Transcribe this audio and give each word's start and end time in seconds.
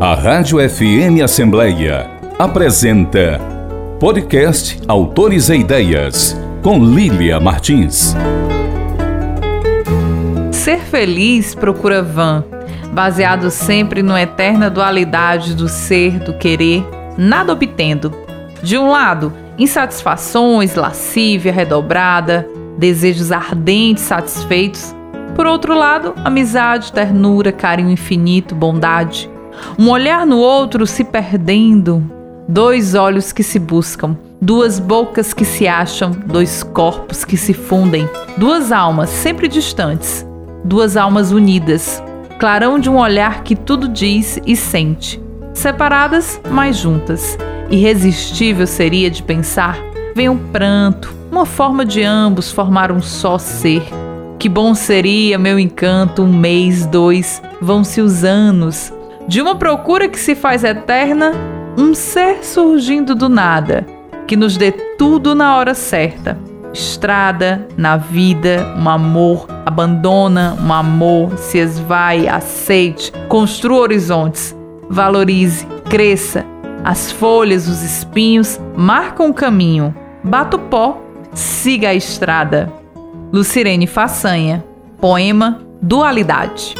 A 0.00 0.14
Rádio 0.14 0.58
FM 0.60 1.24
Assembleia 1.24 2.08
apresenta 2.38 3.40
Podcast 3.98 4.80
Autores 4.86 5.48
e 5.48 5.56
Ideias, 5.56 6.40
com 6.62 6.78
Lília 6.78 7.40
Martins. 7.40 8.14
Ser 10.52 10.78
feliz 10.82 11.52
procura 11.52 12.00
van, 12.00 12.44
baseado 12.92 13.50
sempre 13.50 14.00
no 14.00 14.16
eterna 14.16 14.70
dualidade 14.70 15.52
do 15.52 15.68
ser, 15.68 16.20
do 16.20 16.32
querer, 16.34 16.84
nada 17.16 17.52
obtendo. 17.52 18.14
De 18.62 18.78
um 18.78 18.92
lado, 18.92 19.32
insatisfações, 19.58 20.76
lascívia 20.76 21.50
redobrada, 21.50 22.46
desejos 22.78 23.32
ardentes 23.32 24.04
satisfeitos. 24.04 24.94
Por 25.34 25.44
outro 25.44 25.74
lado, 25.74 26.14
amizade, 26.24 26.92
ternura, 26.92 27.50
carinho 27.50 27.90
infinito, 27.90 28.54
bondade. 28.54 29.28
Um 29.78 29.90
olhar 29.90 30.26
no 30.26 30.38
outro 30.38 30.86
se 30.86 31.04
perdendo, 31.04 32.02
dois 32.48 32.94
olhos 32.94 33.32
que 33.32 33.42
se 33.42 33.58
buscam, 33.58 34.16
duas 34.40 34.78
bocas 34.78 35.34
que 35.34 35.44
se 35.44 35.66
acham, 35.66 36.10
dois 36.10 36.62
corpos 36.62 37.24
que 37.24 37.36
se 37.36 37.52
fundem, 37.52 38.08
duas 38.36 38.72
almas 38.72 39.10
sempre 39.10 39.48
distantes, 39.48 40.26
duas 40.64 40.96
almas 40.96 41.32
unidas, 41.32 42.02
clarão 42.38 42.78
de 42.78 42.88
um 42.88 42.96
olhar 42.96 43.42
que 43.42 43.56
tudo 43.56 43.88
diz 43.88 44.40
e 44.46 44.56
sente, 44.56 45.20
separadas, 45.52 46.40
mas 46.50 46.76
juntas. 46.76 47.36
Irresistível 47.70 48.66
seria 48.66 49.10
de 49.10 49.22
pensar, 49.22 49.78
vem 50.14 50.28
um 50.28 50.38
pranto, 50.38 51.12
uma 51.30 51.44
forma 51.44 51.84
de 51.84 52.02
ambos 52.02 52.50
formar 52.50 52.90
um 52.90 53.02
só 53.02 53.38
ser. 53.38 53.82
Que 54.38 54.48
bom 54.48 54.74
seria, 54.74 55.36
meu 55.36 55.58
encanto, 55.58 56.22
um 56.22 56.32
mês, 56.32 56.86
dois, 56.86 57.42
vão-se 57.60 58.00
os 58.00 58.24
anos. 58.24 58.92
De 59.28 59.42
uma 59.42 59.54
procura 59.54 60.08
que 60.08 60.18
se 60.18 60.34
faz 60.34 60.64
eterna, 60.64 61.32
um 61.76 61.94
ser 61.94 62.42
surgindo 62.42 63.14
do 63.14 63.28
nada, 63.28 63.86
que 64.26 64.34
nos 64.34 64.56
dê 64.56 64.72
tudo 64.72 65.34
na 65.34 65.54
hora 65.54 65.74
certa. 65.74 66.38
Estrada, 66.72 67.68
na 67.76 67.98
vida, 67.98 68.74
um 68.74 68.88
amor, 68.88 69.46
abandona 69.66 70.56
um 70.58 70.72
amor, 70.72 71.36
se 71.36 71.58
esvai, 71.58 72.26
aceite, 72.26 73.12
construa 73.28 73.82
horizontes, 73.82 74.56
valorize, 74.88 75.66
cresça. 75.90 76.46
As 76.82 77.12
folhas, 77.12 77.68
os 77.68 77.82
espinhos 77.82 78.58
marcam 78.74 79.28
o 79.28 79.34
caminho. 79.34 79.94
Bata 80.24 80.56
o 80.56 80.60
pó, 80.60 81.02
siga 81.34 81.90
a 81.90 81.94
estrada. 81.94 82.72
Lucirene 83.30 83.86
Façanha, 83.86 84.64
poema 84.98 85.60
Dualidade. 85.82 86.74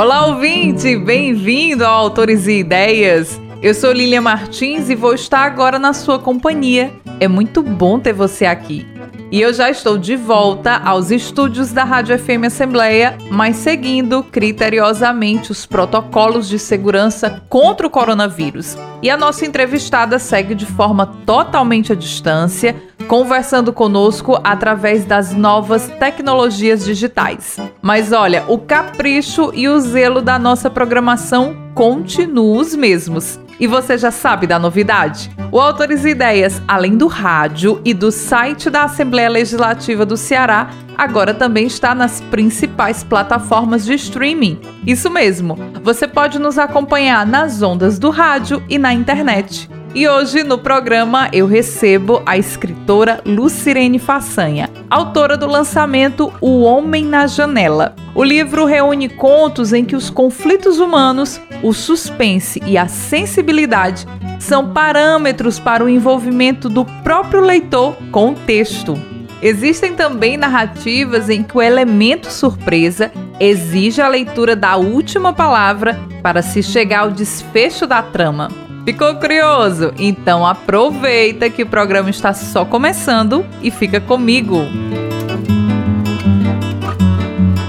Olá, 0.00 0.24
ouvinte! 0.24 0.96
Bem-vindo 0.96 1.84
ao 1.84 1.92
Autores 1.92 2.46
e 2.46 2.60
Ideias. 2.60 3.38
Eu 3.60 3.74
sou 3.74 3.92
Lilia 3.92 4.18
Martins 4.18 4.88
e 4.88 4.94
vou 4.94 5.12
estar 5.12 5.40
agora 5.40 5.78
na 5.78 5.92
sua 5.92 6.18
companhia. 6.18 6.90
É 7.20 7.28
muito 7.28 7.62
bom 7.62 8.00
ter 8.00 8.14
você 8.14 8.46
aqui. 8.46 8.86
E 9.32 9.40
eu 9.40 9.54
já 9.54 9.70
estou 9.70 9.96
de 9.96 10.16
volta 10.16 10.76
aos 10.84 11.12
estúdios 11.12 11.70
da 11.70 11.84
Rádio 11.84 12.18
FM 12.18 12.46
Assembleia, 12.46 13.16
mas 13.30 13.58
seguindo 13.58 14.24
criteriosamente 14.24 15.52
os 15.52 15.64
protocolos 15.64 16.48
de 16.48 16.58
segurança 16.58 17.40
contra 17.48 17.86
o 17.86 17.90
coronavírus. 17.90 18.76
E 19.00 19.08
a 19.08 19.16
nossa 19.16 19.46
entrevistada 19.46 20.18
segue 20.18 20.52
de 20.52 20.66
forma 20.66 21.06
totalmente 21.24 21.92
à 21.92 21.94
distância, 21.94 22.74
conversando 23.06 23.72
conosco 23.72 24.36
através 24.42 25.04
das 25.04 25.32
novas 25.32 25.86
tecnologias 26.00 26.84
digitais. 26.84 27.56
Mas 27.80 28.10
olha, 28.10 28.44
o 28.48 28.58
capricho 28.58 29.52
e 29.54 29.68
o 29.68 29.78
zelo 29.78 30.20
da 30.20 30.40
nossa 30.40 30.68
programação 30.68 31.56
continuam 31.72 32.58
os 32.58 32.74
mesmos. 32.74 33.38
E 33.60 33.66
você 33.66 33.98
já 33.98 34.10
sabe 34.10 34.46
da 34.46 34.58
novidade? 34.58 35.30
O 35.52 35.60
Autores 35.60 36.06
e 36.06 36.08
Ideias, 36.08 36.62
além 36.66 36.96
do 36.96 37.06
rádio 37.06 37.78
e 37.84 37.92
do 37.92 38.10
site 38.10 38.70
da 38.70 38.84
Assembleia 38.84 39.28
Legislativa 39.28 40.06
do 40.06 40.16
Ceará, 40.16 40.70
agora 40.96 41.34
também 41.34 41.66
está 41.66 41.94
nas 41.94 42.22
principais 42.22 43.04
plataformas 43.04 43.84
de 43.84 43.92
streaming. 43.92 44.58
Isso 44.86 45.10
mesmo, 45.10 45.58
você 45.82 46.08
pode 46.08 46.38
nos 46.38 46.58
acompanhar 46.58 47.26
nas 47.26 47.60
ondas 47.60 47.98
do 47.98 48.08
rádio 48.08 48.62
e 48.66 48.78
na 48.78 48.94
internet. 48.94 49.68
E 49.92 50.06
hoje 50.06 50.44
no 50.44 50.56
programa 50.56 51.28
eu 51.32 51.48
recebo 51.48 52.22
a 52.24 52.38
escritora 52.38 53.20
Lucirene 53.26 53.98
Façanha, 53.98 54.70
autora 54.88 55.36
do 55.36 55.48
lançamento 55.48 56.32
O 56.40 56.60
Homem 56.60 57.04
na 57.04 57.26
Janela. 57.26 57.96
O 58.14 58.22
livro 58.22 58.64
reúne 58.64 59.08
contos 59.08 59.72
em 59.72 59.84
que 59.84 59.96
os 59.96 60.08
conflitos 60.08 60.78
humanos, 60.78 61.40
o 61.60 61.72
suspense 61.72 62.62
e 62.64 62.78
a 62.78 62.86
sensibilidade 62.86 64.06
são 64.38 64.72
parâmetros 64.72 65.58
para 65.58 65.84
o 65.84 65.88
envolvimento 65.88 66.68
do 66.68 66.84
próprio 66.84 67.40
leitor 67.40 67.96
com 68.12 68.30
o 68.30 68.34
texto. 68.34 68.96
Existem 69.42 69.94
também 69.94 70.36
narrativas 70.36 71.28
em 71.28 71.42
que 71.42 71.56
o 71.56 71.62
elemento 71.62 72.30
surpresa 72.30 73.10
exige 73.40 74.00
a 74.00 74.06
leitura 74.06 74.54
da 74.54 74.76
última 74.76 75.32
palavra 75.32 75.98
para 76.22 76.42
se 76.42 76.62
chegar 76.62 77.00
ao 77.00 77.10
desfecho 77.10 77.88
da 77.88 78.02
trama. 78.02 78.69
Ficou 78.90 79.14
curioso? 79.14 79.94
Então 79.96 80.44
aproveita 80.44 81.48
que 81.48 81.62
o 81.62 81.66
programa 81.66 82.10
está 82.10 82.34
só 82.34 82.64
começando 82.64 83.46
e 83.62 83.70
fica 83.70 84.00
comigo. 84.00 84.56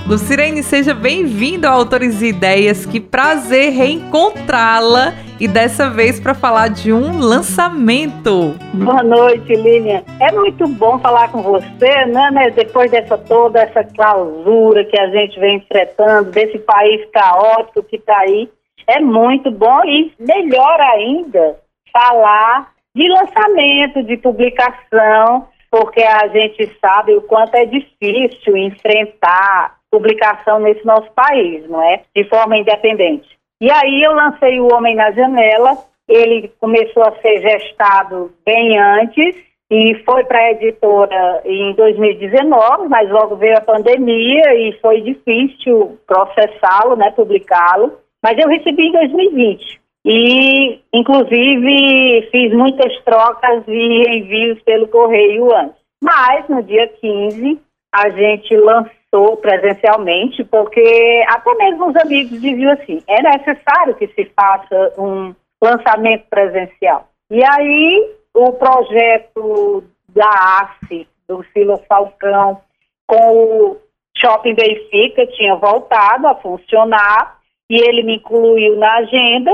Lucirene, 0.07 0.63
seja 0.63 0.95
bem-vindo 0.95 1.67
ao 1.67 1.75
Autores 1.75 2.23
e 2.23 2.29
Ideias. 2.29 2.87
Que 2.87 2.99
prazer 2.99 3.71
reencontrá-la 3.71 5.13
e 5.39 5.47
dessa 5.47 5.91
vez 5.91 6.19
para 6.19 6.33
falar 6.33 6.69
de 6.69 6.91
um 6.91 7.19
lançamento. 7.19 8.55
Boa 8.73 9.03
noite, 9.03 9.53
Lilian. 9.53 10.01
É 10.19 10.31
muito 10.31 10.67
bom 10.69 10.97
falar 10.97 11.31
com 11.31 11.43
você, 11.43 12.05
né, 12.07 12.31
né? 12.31 12.49
Depois 12.49 12.89
dessa 12.89 13.15
toda 13.15 13.61
essa 13.61 13.83
clausura 13.83 14.83
que 14.85 14.99
a 14.99 15.07
gente 15.11 15.39
vem 15.39 15.57
enfrentando, 15.57 16.31
desse 16.31 16.57
país 16.57 17.07
caótico 17.13 17.83
que 17.83 17.97
está 17.97 18.17
aí 18.21 18.49
é 18.87 18.99
muito 18.99 19.51
bom 19.51 19.83
e 19.85 20.13
melhor 20.19 20.79
ainda 20.79 21.59
falar 21.91 22.71
de 22.95 23.07
lançamento, 23.07 24.03
de 24.03 24.17
publicação, 24.17 25.47
porque 25.69 26.01
a 26.01 26.27
gente 26.27 26.65
sabe 26.79 27.15
o 27.15 27.21
quanto 27.21 27.55
é 27.55 27.65
difícil 27.65 28.57
enfrentar 28.57 29.77
publicação 29.89 30.59
nesse 30.59 30.85
nosso 30.85 31.09
país, 31.11 31.67
não 31.69 31.81
é? 31.81 32.01
De 32.15 32.23
forma 32.25 32.57
independente. 32.57 33.27
E 33.61 33.69
aí 33.71 34.01
eu 34.03 34.13
lancei 34.13 34.59
O 34.59 34.73
Homem 34.73 34.95
na 34.95 35.11
Janela, 35.11 35.77
ele 36.07 36.51
começou 36.59 37.03
a 37.03 37.15
ser 37.21 37.41
gestado 37.41 38.31
bem 38.45 38.77
antes 38.79 39.35
e 39.69 39.95
foi 40.03 40.25
para 40.25 40.39
a 40.39 40.51
editora 40.51 41.41
em 41.45 41.73
2019, 41.75 42.89
mas 42.89 43.09
logo 43.09 43.37
veio 43.37 43.57
a 43.57 43.61
pandemia 43.61 44.53
e 44.55 44.77
foi 44.81 44.99
difícil 44.99 45.97
processá-lo, 46.05 46.97
né, 46.97 47.11
publicá-lo. 47.11 47.93
Mas 48.23 48.37
eu 48.37 48.47
recebi 48.47 48.87
em 48.87 48.91
2020. 48.91 49.81
E, 50.05 50.79
inclusive, 50.93 52.29
fiz 52.31 52.53
muitas 52.53 52.97
trocas 53.03 53.63
e 53.67 54.17
envios 54.17 54.61
pelo 54.63 54.87
correio 54.87 55.53
antes. 55.55 55.79
Mas, 56.03 56.47
no 56.49 56.63
dia 56.63 56.87
15, 56.87 57.59
a 57.93 58.09
gente 58.09 58.55
lançou 58.57 59.37
presencialmente, 59.37 60.43
porque 60.45 61.23
até 61.27 61.53
mesmo 61.55 61.89
os 61.89 61.95
amigos 61.97 62.41
diziam 62.41 62.71
assim: 62.71 63.01
é 63.07 63.21
necessário 63.21 63.95
que 63.95 64.07
se 64.07 64.25
faça 64.35 64.93
um 64.97 65.35
lançamento 65.61 66.25
presencial. 66.29 67.07
E 67.29 67.43
aí, 67.43 68.15
o 68.33 68.51
projeto 68.53 69.83
da 70.09 70.61
AFE, 70.61 71.07
do 71.27 71.43
Silas 71.53 71.85
Falcão, 71.87 72.59
com 73.05 73.33
o 73.33 73.77
Shopping 74.17 74.55
Benfica, 74.55 75.27
tinha 75.27 75.55
voltado 75.55 76.27
a 76.27 76.35
funcionar 76.35 77.40
e 77.71 77.77
ele 77.87 78.03
me 78.03 78.15
incluiu 78.17 78.75
na 78.75 78.95
agenda 78.95 79.51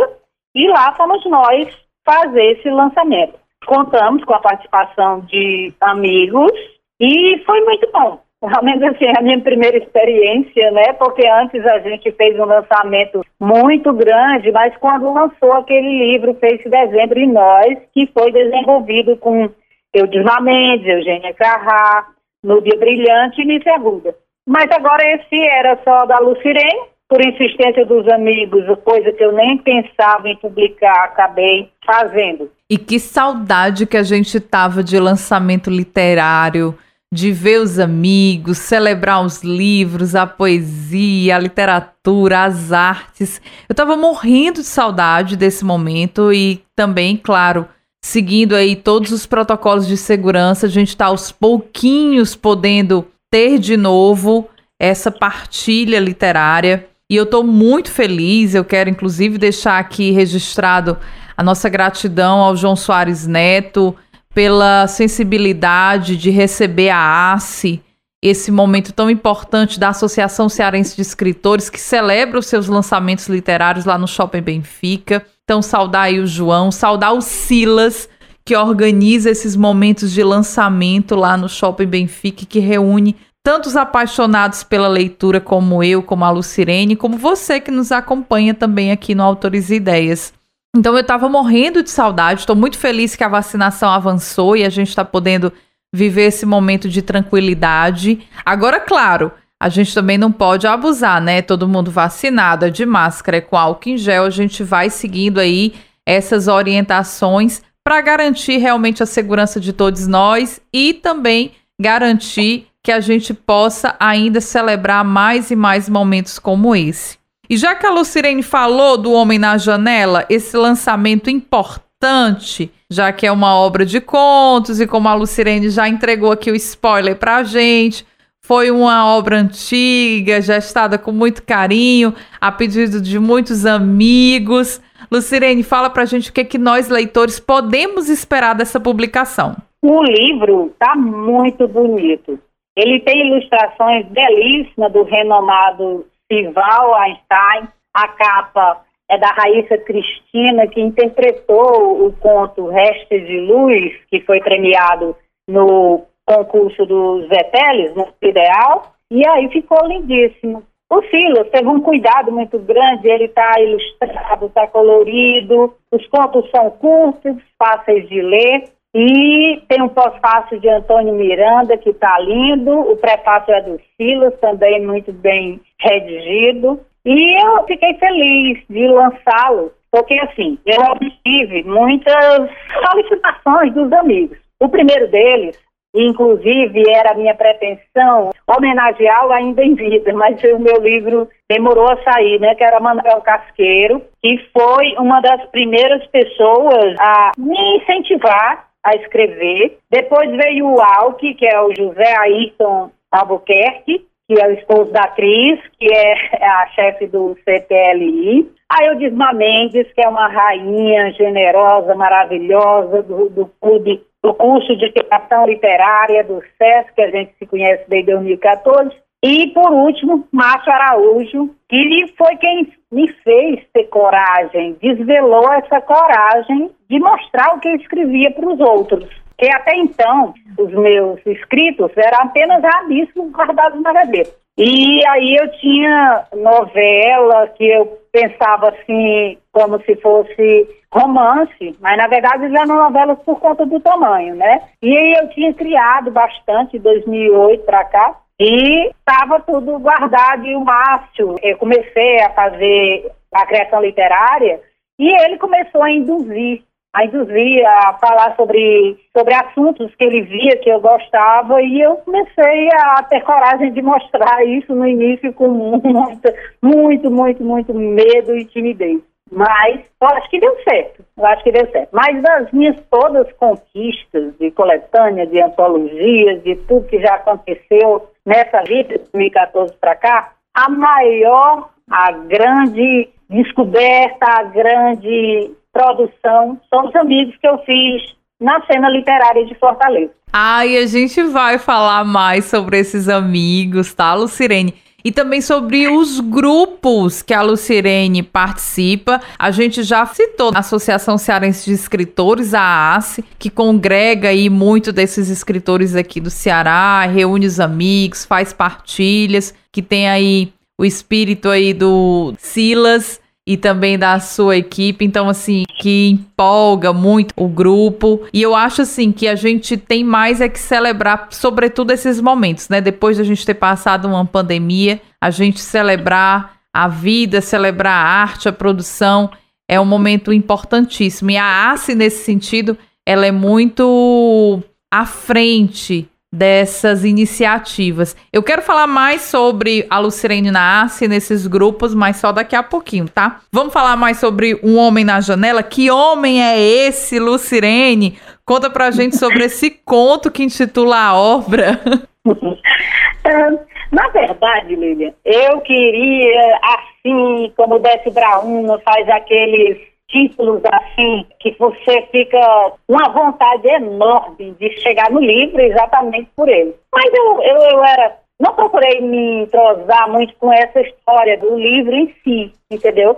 e 0.56 0.68
lá 0.68 0.92
fomos 0.96 1.24
nós 1.26 1.68
fazer 2.04 2.54
esse 2.54 2.68
lançamento. 2.68 3.36
Contamos 3.64 4.24
com 4.24 4.34
a 4.34 4.40
participação 4.40 5.20
de 5.22 5.72
amigos 5.80 6.52
e 7.00 7.38
foi 7.46 7.62
muito 7.64 7.88
bom. 7.94 8.20
Realmente, 8.44 8.86
assim, 8.86 9.06
é 9.06 9.20
a 9.20 9.22
minha 9.22 9.40
primeira 9.40 9.78
experiência, 9.78 10.72
né? 10.72 10.94
Porque 10.94 11.28
antes 11.28 11.64
a 11.66 11.80
gente 11.80 12.12
fez 12.12 12.40
um 12.40 12.46
lançamento 12.46 13.22
muito 13.40 13.94
grande, 13.94 14.52
mas 14.52 14.76
quando 14.78 15.14
lançou 15.14 15.54
aquele 15.54 16.12
livro, 16.12 16.36
fez 16.36 16.62
dezembro, 16.64 17.20
e 17.20 17.28
nós, 17.28 17.78
que 17.94 18.08
foi 18.08 18.32
desenvolvido 18.32 19.16
com 19.18 19.50
Eudilma 19.94 20.40
Mendes, 20.42 20.88
Eugênia 20.88 21.34
Carrá, 21.34 22.08
Núbia 22.44 22.78
Brilhante 22.80 23.42
e 23.42 23.46
Nícia 23.46 23.74
Arruda. 23.74 24.16
Mas 24.48 24.66
agora 24.72 25.04
esse 25.04 25.44
era 25.50 25.78
só 25.84 26.06
da 26.06 26.20
Lucirene, 26.20 26.97
por 27.10 27.26
insistência 27.26 27.86
dos 27.86 28.08
amigos, 28.10 28.66
coisa 28.84 29.12
que 29.14 29.24
eu 29.24 29.32
nem 29.32 29.58
pensava 29.58 30.28
em 30.28 30.36
publicar, 30.38 31.06
acabei 31.06 31.70
fazendo. 31.86 32.52
E 32.70 32.78
que 32.78 33.00
saudade 33.00 33.86
que 33.86 33.96
a 33.96 34.04
gente 34.04 34.40
tava 34.40 34.84
de 34.84 35.00
lançamento 35.00 35.70
literário, 35.70 36.78
de 37.12 37.32
ver 37.32 37.62
os 37.62 37.80
amigos, 37.80 38.58
celebrar 38.58 39.24
os 39.24 39.42
livros, 39.42 40.16
a 40.16 40.28
poesia, 40.28 41.38
a 41.38 41.40
literatura, 41.40 42.44
as 42.44 42.74
artes. 42.74 43.42
Eu 43.70 43.74
estava 43.74 43.96
morrendo 43.96 44.60
de 44.60 44.68
saudade 44.68 45.38
desse 45.38 45.64
momento 45.64 46.34
e 46.34 46.62
também, 46.76 47.16
claro, 47.16 47.66
seguindo 48.04 48.54
aí 48.54 48.76
todos 48.76 49.14
os 49.14 49.26
protocolos 49.26 49.88
de 49.88 49.96
segurança, 49.96 50.66
a 50.66 50.70
gente 50.70 50.90
está 50.90 51.06
aos 51.06 51.32
pouquinhos 51.32 52.36
podendo 52.36 53.08
ter 53.32 53.58
de 53.58 53.78
novo 53.78 54.50
essa 54.78 55.10
partilha 55.10 56.00
literária. 56.00 56.86
E 57.10 57.16
eu 57.16 57.24
estou 57.24 57.42
muito 57.42 57.90
feliz, 57.90 58.54
eu 58.54 58.66
quero 58.66 58.90
inclusive 58.90 59.38
deixar 59.38 59.80
aqui 59.80 60.12
registrado 60.12 60.98
a 61.38 61.42
nossa 61.42 61.70
gratidão 61.70 62.40
ao 62.40 62.56
João 62.56 62.76
Soares 62.76 63.26
Neto, 63.26 63.96
pela 64.34 64.86
sensibilidade 64.88 66.18
de 66.18 66.30
receber 66.30 66.90
a 66.90 67.34
ACE, 67.34 67.82
esse 68.22 68.52
momento 68.52 68.92
tão 68.92 69.10
importante 69.10 69.80
da 69.80 69.90
Associação 69.90 70.50
Cearense 70.50 70.96
de 70.96 71.02
Escritores, 71.02 71.70
que 71.70 71.80
celebra 71.80 72.40
os 72.40 72.48
seus 72.48 72.68
lançamentos 72.68 73.28
literários 73.28 73.86
lá 73.86 73.98
no 73.98 74.08
Shopping 74.08 74.42
Benfica. 74.42 75.26
Então, 75.44 75.62
saudar 75.62 76.04
aí 76.04 76.20
o 76.20 76.28
João, 76.28 76.72
saudar 76.72 77.14
o 77.14 77.22
Silas, 77.22 78.10
que 78.44 78.56
organiza 78.56 79.30
esses 79.30 79.56
momentos 79.56 80.12
de 80.12 80.24
lançamento 80.24 81.16
lá 81.16 81.38
no 81.38 81.48
Shopping 81.48 81.88
Benfica, 81.88 82.46
que 82.46 82.60
reúne 82.60 83.16
tantos 83.48 83.78
apaixonados 83.78 84.62
pela 84.62 84.90
leitura 84.90 85.40
como 85.40 85.82
eu, 85.82 86.04
como 86.04 86.26
a 86.26 86.30
Lucirene, 86.30 86.98
como 86.98 87.18
você 87.18 87.62
que 87.62 87.72
nos 87.72 87.94
acompanha 87.94 88.54
também 88.54 88.92
aqui 88.92 89.16
no 89.16 89.24
Autores 89.24 89.70
e 89.70 89.76
Ideias. 89.76 90.34
Então 90.76 90.94
eu 90.94 91.00
estava 91.00 91.30
morrendo 91.30 91.82
de 91.82 91.90
saudade, 91.90 92.42
estou 92.42 92.58
muito 92.58 92.78
feliz 92.78 93.16
que 93.16 93.24
a 93.24 93.30
vacinação 93.30 93.90
avançou 93.90 94.58
e 94.58 94.66
a 94.66 94.70
gente 94.70 94.90
está 94.90 95.06
podendo 95.06 95.54
viver 95.96 96.24
esse 96.24 96.46
momento 96.46 96.90
de 96.90 97.02
tranquilidade. 97.02 98.28
Agora, 98.46 98.82
claro, 98.82 99.32
a 99.58 99.70
gente 99.70 99.94
também 99.94 100.18
não 100.18 100.30
pode 100.30 100.68
abusar, 100.68 101.22
né? 101.22 101.42
Todo 101.42 101.70
mundo 101.70 101.90
vacinado, 101.90 102.66
é 102.66 102.70
de 102.70 102.86
máscara, 102.86 103.38
é 103.38 103.42
com 103.42 103.56
álcool 103.56 103.92
em 103.92 103.98
gel, 103.98 104.26
a 104.26 104.30
gente 104.30 104.62
vai 104.62 104.90
seguindo 104.90 105.40
aí 105.40 105.74
essas 106.06 106.50
orientações 106.50 107.62
para 107.82 108.02
garantir 108.02 108.58
realmente 108.58 109.02
a 109.02 109.06
segurança 109.06 109.58
de 109.58 109.72
todos 109.72 110.06
nós 110.06 110.60
e 110.74 110.94
também 110.94 111.54
garantir 111.80 112.68
que 112.88 112.92
a 112.94 113.02
gente 113.02 113.34
possa 113.34 113.98
ainda 114.00 114.40
celebrar 114.40 115.04
mais 115.04 115.52
e 115.52 115.58
mais 115.58 115.90
momentos 115.90 116.40
como 116.40 116.74
esse. 116.74 117.18
E 117.50 117.58
já 117.58 117.76
que 117.76 117.86
a 117.86 117.92
Lucirene 117.92 118.42
falou 118.42 118.98
do 118.98 119.12
Homem 119.12 119.38
na 119.38 119.58
Janela, 119.58 120.26
esse 120.30 120.56
lançamento 120.56 121.30
importante, 121.30 122.72
já 122.90 123.12
que 123.12 123.28
é 123.28 123.32
uma 123.32 123.54
obra 123.56 123.86
de 123.86 124.00
contos, 124.00 124.80
e 124.80 124.88
como 124.88 125.10
a 125.10 125.14
Lucirene 125.16 125.70
já 125.70 125.90
entregou 125.90 126.32
aqui 126.32 126.50
o 126.50 126.56
spoiler 126.56 127.18
pra 127.18 127.44
gente, 127.44 128.08
foi 128.42 128.72
uma 128.72 129.06
obra 129.06 129.38
antiga, 129.38 130.40
gestada 130.40 130.98
com 130.98 131.12
muito 131.12 131.44
carinho, 131.44 132.14
a 132.40 132.54
pedido 132.54 133.02
de 133.02 133.20
muitos 133.20 133.66
amigos. 133.66 134.80
Lucirene, 135.12 135.62
fala 135.62 135.90
pra 135.90 136.06
gente 136.06 136.30
o 136.30 136.34
que, 136.34 136.40
é 136.40 136.46
que 136.46 136.58
nós, 136.58 136.88
leitores, 136.88 137.38
podemos 137.38 138.08
esperar 138.08 138.56
dessa 138.56 138.80
publicação. 138.80 139.58
O 139.82 140.02
livro 140.04 140.74
tá 140.80 140.96
muito 140.96 141.68
bonito. 141.68 142.40
Ele 142.78 143.00
tem 143.00 143.26
ilustrações 143.26 144.06
belíssimas 144.06 144.94
do 144.94 145.02
renomado 145.02 146.06
Sival 146.32 146.94
Einstein. 146.94 147.68
A 147.92 148.08
capa 148.10 148.86
é 149.10 149.18
da 149.18 149.30
Raíssa 149.30 149.80
Cristina, 149.80 150.68
que 150.68 150.80
interpretou 150.80 152.06
o 152.06 152.14
conto 152.14 152.68
Restes 152.68 153.26
de 153.26 153.40
Luz, 153.40 153.96
que 154.12 154.22
foi 154.22 154.40
premiado 154.42 155.16
no 155.48 156.04
concurso 156.24 156.86
dos 156.86 157.28
Veteles, 157.28 157.96
no 157.96 158.10
Ideal, 158.22 158.94
e 159.10 159.28
aí 159.28 159.50
ficou 159.50 159.88
lindíssimo. 159.88 160.62
O 160.90 161.02
Silas 161.04 161.50
teve 161.50 161.68
um 161.68 161.82
cuidado 161.82 162.32
muito 162.32 162.60
grande, 162.60 163.10
ele 163.10 163.26
está 163.26 163.60
ilustrado, 163.60 164.46
está 164.46 164.68
colorido, 164.68 165.74
os 165.92 166.06
contos 166.08 166.48
são 166.52 166.70
curtos, 166.72 167.38
fáceis 167.58 168.08
de 168.08 168.22
ler, 168.22 168.66
e 169.00 169.62
tem 169.70 169.80
um 169.84 169.90
pós-fácil 169.90 170.60
de 170.60 170.68
Antônio 170.68 171.14
Miranda, 171.14 171.78
que 171.78 171.92
está 171.92 172.18
lindo. 172.18 172.72
O 172.72 172.98
prefácio 172.98 173.54
é 173.54 173.62
do 173.62 173.80
Silas, 173.96 174.34
também 174.40 174.84
muito 174.84 175.14
bem 175.14 175.62
redigido. 175.80 176.80
E 177.06 177.46
eu 177.46 177.64
fiquei 177.68 177.94
feliz 177.94 178.58
de 178.68 178.88
lançá-lo, 178.88 179.72
porque 179.92 180.16
assim, 180.16 180.58
eu 180.66 180.82
obtive 180.82 181.64
muitas 181.66 182.50
solicitações 182.90 183.72
dos 183.76 183.94
amigos. 183.94 184.40
O 184.60 184.68
primeiro 184.68 185.08
deles, 185.10 185.60
inclusive, 185.94 186.84
era 186.90 187.14
minha 187.14 187.36
pretensão 187.36 188.32
homenageá-lo 188.48 189.32
ainda 189.32 189.64
em 189.64 189.76
vida, 189.76 190.12
mas 190.18 190.42
o 190.44 190.58
meu 190.58 190.82
livro 190.82 191.30
demorou 191.48 191.88
a 191.88 192.04
sair, 192.04 192.40
né? 192.40 192.56
Que 192.56 192.64
era 192.64 192.80
Manuel 192.80 193.22
Casqueiro, 193.22 194.02
que 194.24 194.40
foi 194.52 194.96
uma 194.98 195.22
das 195.22 195.46
primeiras 195.52 196.04
pessoas 196.08 196.96
a 197.00 197.32
me 197.38 197.78
incentivar 197.78 198.66
a 198.88 198.96
escrever. 198.96 199.80
Depois 199.92 200.32
veio 200.32 200.66
o 200.66 200.82
Alck, 200.82 201.34
que 201.34 201.46
é 201.46 201.62
o 201.62 201.76
José 201.76 202.16
Ayrton 202.20 202.90
Albuquerque, 203.12 204.08
que 204.30 204.42
é 204.42 204.48
o 204.48 204.54
esposo 204.54 204.92
da 204.94 205.10
Cris, 205.10 205.60
que 205.78 205.94
é 205.94 206.14
a 206.42 206.68
chefe 206.68 207.08
do 207.08 207.36
CPLI. 207.44 208.50
A 208.70 208.86
Eudisma 208.86 209.34
Mendes, 209.34 209.92
que 209.94 210.02
é 210.02 210.08
uma 210.08 210.28
rainha 210.28 211.12
generosa, 211.12 211.96
maravilhosa 211.96 213.04
do, 213.04 213.30
do 213.30 213.46
clube, 213.60 214.02
do 214.24 214.34
curso 214.34 214.76
de 214.78 214.92
criação 214.92 215.46
literária 215.46 216.24
do 216.24 216.42
SESC, 216.58 216.94
que 216.96 217.02
a 217.02 217.12
gente 217.12 217.34
se 217.38 217.46
conhece 217.46 217.84
desde 217.90 218.12
2014. 218.12 218.96
E, 219.24 219.48
por 219.48 219.72
último, 219.72 220.28
Márcio 220.32 220.72
Araújo, 220.72 221.50
que 221.68 222.14
foi 222.18 222.36
quem 222.38 222.72
me 222.92 223.12
fez 223.24 223.66
ter 223.74 223.86
coragem, 223.86 224.78
desvelou 224.82 225.52
essa 225.54 225.82
coragem 225.82 226.70
de 226.90 227.00
mostrar 227.00 227.56
o 227.56 227.60
que 227.60 227.68
eu 227.68 227.76
escrevia 227.76 228.32
para 228.32 228.48
os 228.48 228.60
outros. 228.60 229.10
Que 229.38 229.48
até 229.54 229.76
então, 229.76 230.34
os 230.58 230.72
meus 230.72 231.20
escritos 231.26 231.92
eram 231.96 232.20
apenas 232.24 232.62
rabiscos 232.64 233.32
guardados 233.32 233.82
na 233.82 233.94
gaveta. 233.94 234.36
E 234.58 235.06
aí 235.08 235.36
eu 235.36 235.52
tinha 235.60 236.26
novela 236.36 237.48
que 237.50 237.64
eu 237.64 238.00
pensava 238.12 238.70
assim, 238.70 239.38
como 239.52 239.80
se 239.84 239.96
fosse 239.98 240.68
romance, 240.92 241.76
mas 241.80 241.98
na 241.98 242.08
verdade 242.08 242.46
eram 242.46 242.66
novelas 242.66 243.20
por 243.20 243.40
conta 243.40 243.66
do 243.68 243.80
tamanho, 243.80 244.36
né? 244.36 244.62
E 244.82 244.98
aí 244.98 245.14
eu 245.22 245.30
tinha 245.30 245.54
criado 245.54 246.10
bastante, 246.10 246.80
2008 246.80 247.66
para 247.66 247.86
cá, 247.86 248.16
e 248.40 248.90
estava 248.90 249.40
tudo 249.40 249.80
guardado 249.80 250.46
e 250.46 250.56
o 250.56 250.64
Márcio, 250.64 251.36
eu 251.42 251.58
comecei 251.58 252.22
a 252.22 252.30
fazer 252.30 253.12
a 253.34 253.46
criação 253.46 253.82
literária 253.82 254.62
e 255.00 255.10
ele 255.24 255.38
começou 255.38 255.82
a 255.82 255.92
induzir, 255.92 256.64
a 256.94 257.06
induzir 257.06 257.66
a 257.66 257.94
falar 257.94 258.36
sobre, 258.36 258.98
sobre 259.16 259.34
assuntos 259.34 259.94
que 259.96 260.04
ele 260.04 260.22
via 260.22 260.58
que 260.58 260.70
eu 260.70 260.80
gostava 260.80 261.62
e 261.62 261.82
eu 261.82 261.98
comecei 261.98 262.70
a 262.74 263.04
ter 263.04 263.22
coragem 263.22 263.72
de 263.74 263.82
mostrar 263.82 264.46
isso 264.46 264.74
no 264.74 264.88
início 264.88 265.34
com 265.34 265.48
muito, 265.50 266.34
muito, 266.62 267.12
muito, 267.12 267.44
muito 267.44 267.74
medo 267.74 268.36
e 268.36 268.46
timidez. 268.46 269.02
Mas 269.32 269.82
eu 270.02 270.08
acho 270.08 270.30
que 270.30 270.40
deu 270.40 270.56
certo. 270.64 271.04
Eu 271.18 271.26
acho 271.26 271.44
que 271.44 271.52
deu 271.52 271.70
certo. 271.72 271.90
Mas 271.92 272.22
das 272.22 272.52
minhas 272.52 272.78
todas 272.90 273.32
conquistas 273.34 274.34
de 274.40 274.52
coletânea, 274.52 275.28
de 275.28 275.42
antologias, 275.42 276.44
de 276.44 276.56
tudo 276.68 276.88
que 276.88 277.00
já 277.00 277.16
aconteceu 277.16 278.08
nessa 278.26 278.62
vida 278.64 278.98
de 278.98 279.04
2014 279.12 279.74
para 279.80 279.96
cá, 279.96 280.32
a 280.54 280.70
maior, 280.70 281.70
a 281.90 282.12
grande 282.12 283.10
descoberta, 283.30 284.26
a 284.26 284.44
grande 284.44 285.52
produção 285.72 286.60
são 286.70 286.88
os 286.88 286.96
amigos 286.96 287.36
que 287.38 287.48
eu 287.48 287.58
fiz 287.60 288.16
na 288.40 288.64
cena 288.66 288.90
literária 288.90 289.46
de 289.46 289.56
Fortaleza. 289.56 290.12
Ai, 290.32 290.78
a 290.78 290.86
gente 290.86 291.22
vai 291.24 291.58
falar 291.58 292.04
mais 292.04 292.46
sobre 292.46 292.80
esses 292.80 293.08
amigos, 293.08 293.94
tá, 293.94 294.14
Lucirene? 294.14 294.74
E 295.08 295.12
também 295.14 295.40
sobre 295.40 295.88
os 295.88 296.20
grupos 296.20 297.22
que 297.22 297.34
a 297.34 297.42
Lucirene 297.42 298.22
participa. 298.22 299.22
A 299.40 299.52
gente 299.52 299.82
já 299.82 300.06
citou 300.06 300.52
a 300.54 300.60
Associação 300.60 301.18
Cearense 301.18 301.64
de 301.64 301.72
Escritores, 301.72 302.54
a 302.54 302.94
ACE, 302.98 303.24
que 303.40 303.50
congrega 303.50 304.28
aí 304.28 304.50
muito 304.50 304.92
desses 304.92 305.30
escritores 305.30 305.96
aqui 305.96 306.20
do 306.20 306.30
Ceará, 306.30 307.06
reúne 307.06 307.46
os 307.46 307.58
amigos, 307.58 308.26
faz 308.26 308.52
partilhas, 308.52 309.54
que 309.72 309.82
tem 309.82 310.10
aí 310.10 310.52
o 310.78 310.84
espírito 310.84 311.48
aí 311.48 311.74
do 311.74 312.34
Silas 312.38 313.22
e 313.48 313.56
também 313.56 313.98
da 313.98 314.20
sua 314.20 314.58
equipe. 314.58 315.06
Então, 315.06 315.30
assim, 315.30 315.64
que 315.80 316.10
empolga 316.10 316.92
muito 316.92 317.34
o 317.38 317.48
grupo. 317.48 318.28
E 318.34 318.42
eu 318.42 318.54
acho, 318.54 318.82
assim, 318.82 319.10
que 319.14 319.26
a 319.26 319.36
gente 319.36 319.78
tem 319.78 320.04
mais 320.04 320.42
é 320.42 320.50
que 320.50 320.60
celebrar, 320.60 321.30
sobretudo, 321.32 321.92
esses 321.92 322.20
momentos, 322.20 322.68
né? 322.68 322.82
Depois 322.82 323.16
de 323.16 323.22
a 323.22 323.26
gente 323.26 323.46
ter 323.46 323.54
passado 323.54 324.06
uma 324.06 324.26
pandemia, 324.26 325.02
a 325.22 325.30
gente 325.30 325.62
celebrar 325.62 326.58
a 326.74 326.90
vida, 326.90 327.40
celebrar 327.40 327.94
a 327.94 328.22
arte, 328.22 328.50
a 328.50 328.52
produção, 328.52 329.32
é 329.66 329.80
um 329.80 329.86
momento 329.86 330.34
importantíssimo. 330.34 331.32
E 331.32 331.38
a 331.38 331.72
ACE, 331.72 331.96
nesse 331.96 332.26
sentido, 332.26 332.78
ela 333.06 333.26
é 333.26 333.32
muito 333.32 334.62
à 334.92 335.06
frente 335.06 336.06
dessas 336.38 337.04
iniciativas. 337.04 338.16
Eu 338.32 338.44
quero 338.44 338.62
falar 338.62 338.86
mais 338.86 339.22
sobre 339.22 339.88
a 339.90 339.98
Lucirene 339.98 340.52
Nasce 340.52 341.08
nesses 341.08 341.48
grupos, 341.48 341.96
mas 341.96 342.18
só 342.18 342.32
daqui 342.32 342.56
a 342.56 342.62
pouquinho, 342.62 343.10
tá? 343.10 343.40
Vamos 343.52 343.74
falar 343.74 343.98
mais 343.98 344.20
sobre 344.20 344.60
Um 344.64 344.78
Homem 344.78 345.04
na 345.04 345.20
Janela. 345.20 345.64
Que 345.64 345.90
homem 345.90 346.44
é 346.44 346.60
esse, 346.60 347.20
Lucirene? 347.20 348.20
Conta 348.46 348.70
pra 348.70 348.92
gente 348.92 349.18
sobre 349.18 349.44
esse 349.46 349.72
conto 349.72 350.30
que 350.30 350.44
intitula 350.44 350.98
a 350.98 351.16
obra. 351.16 351.82
Na 353.92 354.10
verdade, 354.10 354.76
Lilian, 354.76 355.14
eu 355.26 355.62
queria, 355.62 356.60
assim, 356.62 357.52
como 357.56 357.80
Décio 357.80 358.12
Brauna 358.12 358.78
faz 358.80 359.10
aqueles 359.10 359.78
títulos 360.08 360.62
assim, 360.72 361.26
que 361.40 361.56
você 361.60 362.02
fica 362.12 362.40
uma 362.88 363.10
vontade 363.10 363.68
enorme 363.68 364.56
de 364.60 364.70
chegar 364.82 365.12
no 365.12 365.20
livro 365.20 365.62
exatamente 365.62 366.30
por 366.36 366.48
ele. 366.48 366.76
Mas 366.94 367.14
eu, 367.14 367.42
eu, 367.42 367.58
eu 367.72 367.84
era. 367.84 368.18
Não 368.40 368.54
procurei 368.54 369.02
me 369.02 369.44
entrosar 369.44 370.12
muito 370.12 370.36
com 370.36 370.54
essa 370.54 370.80
história 370.80 371.40
do 371.40 371.58
livro 371.58 371.96
em 371.96 372.14
si, 372.24 372.54
entendeu? 372.70 373.18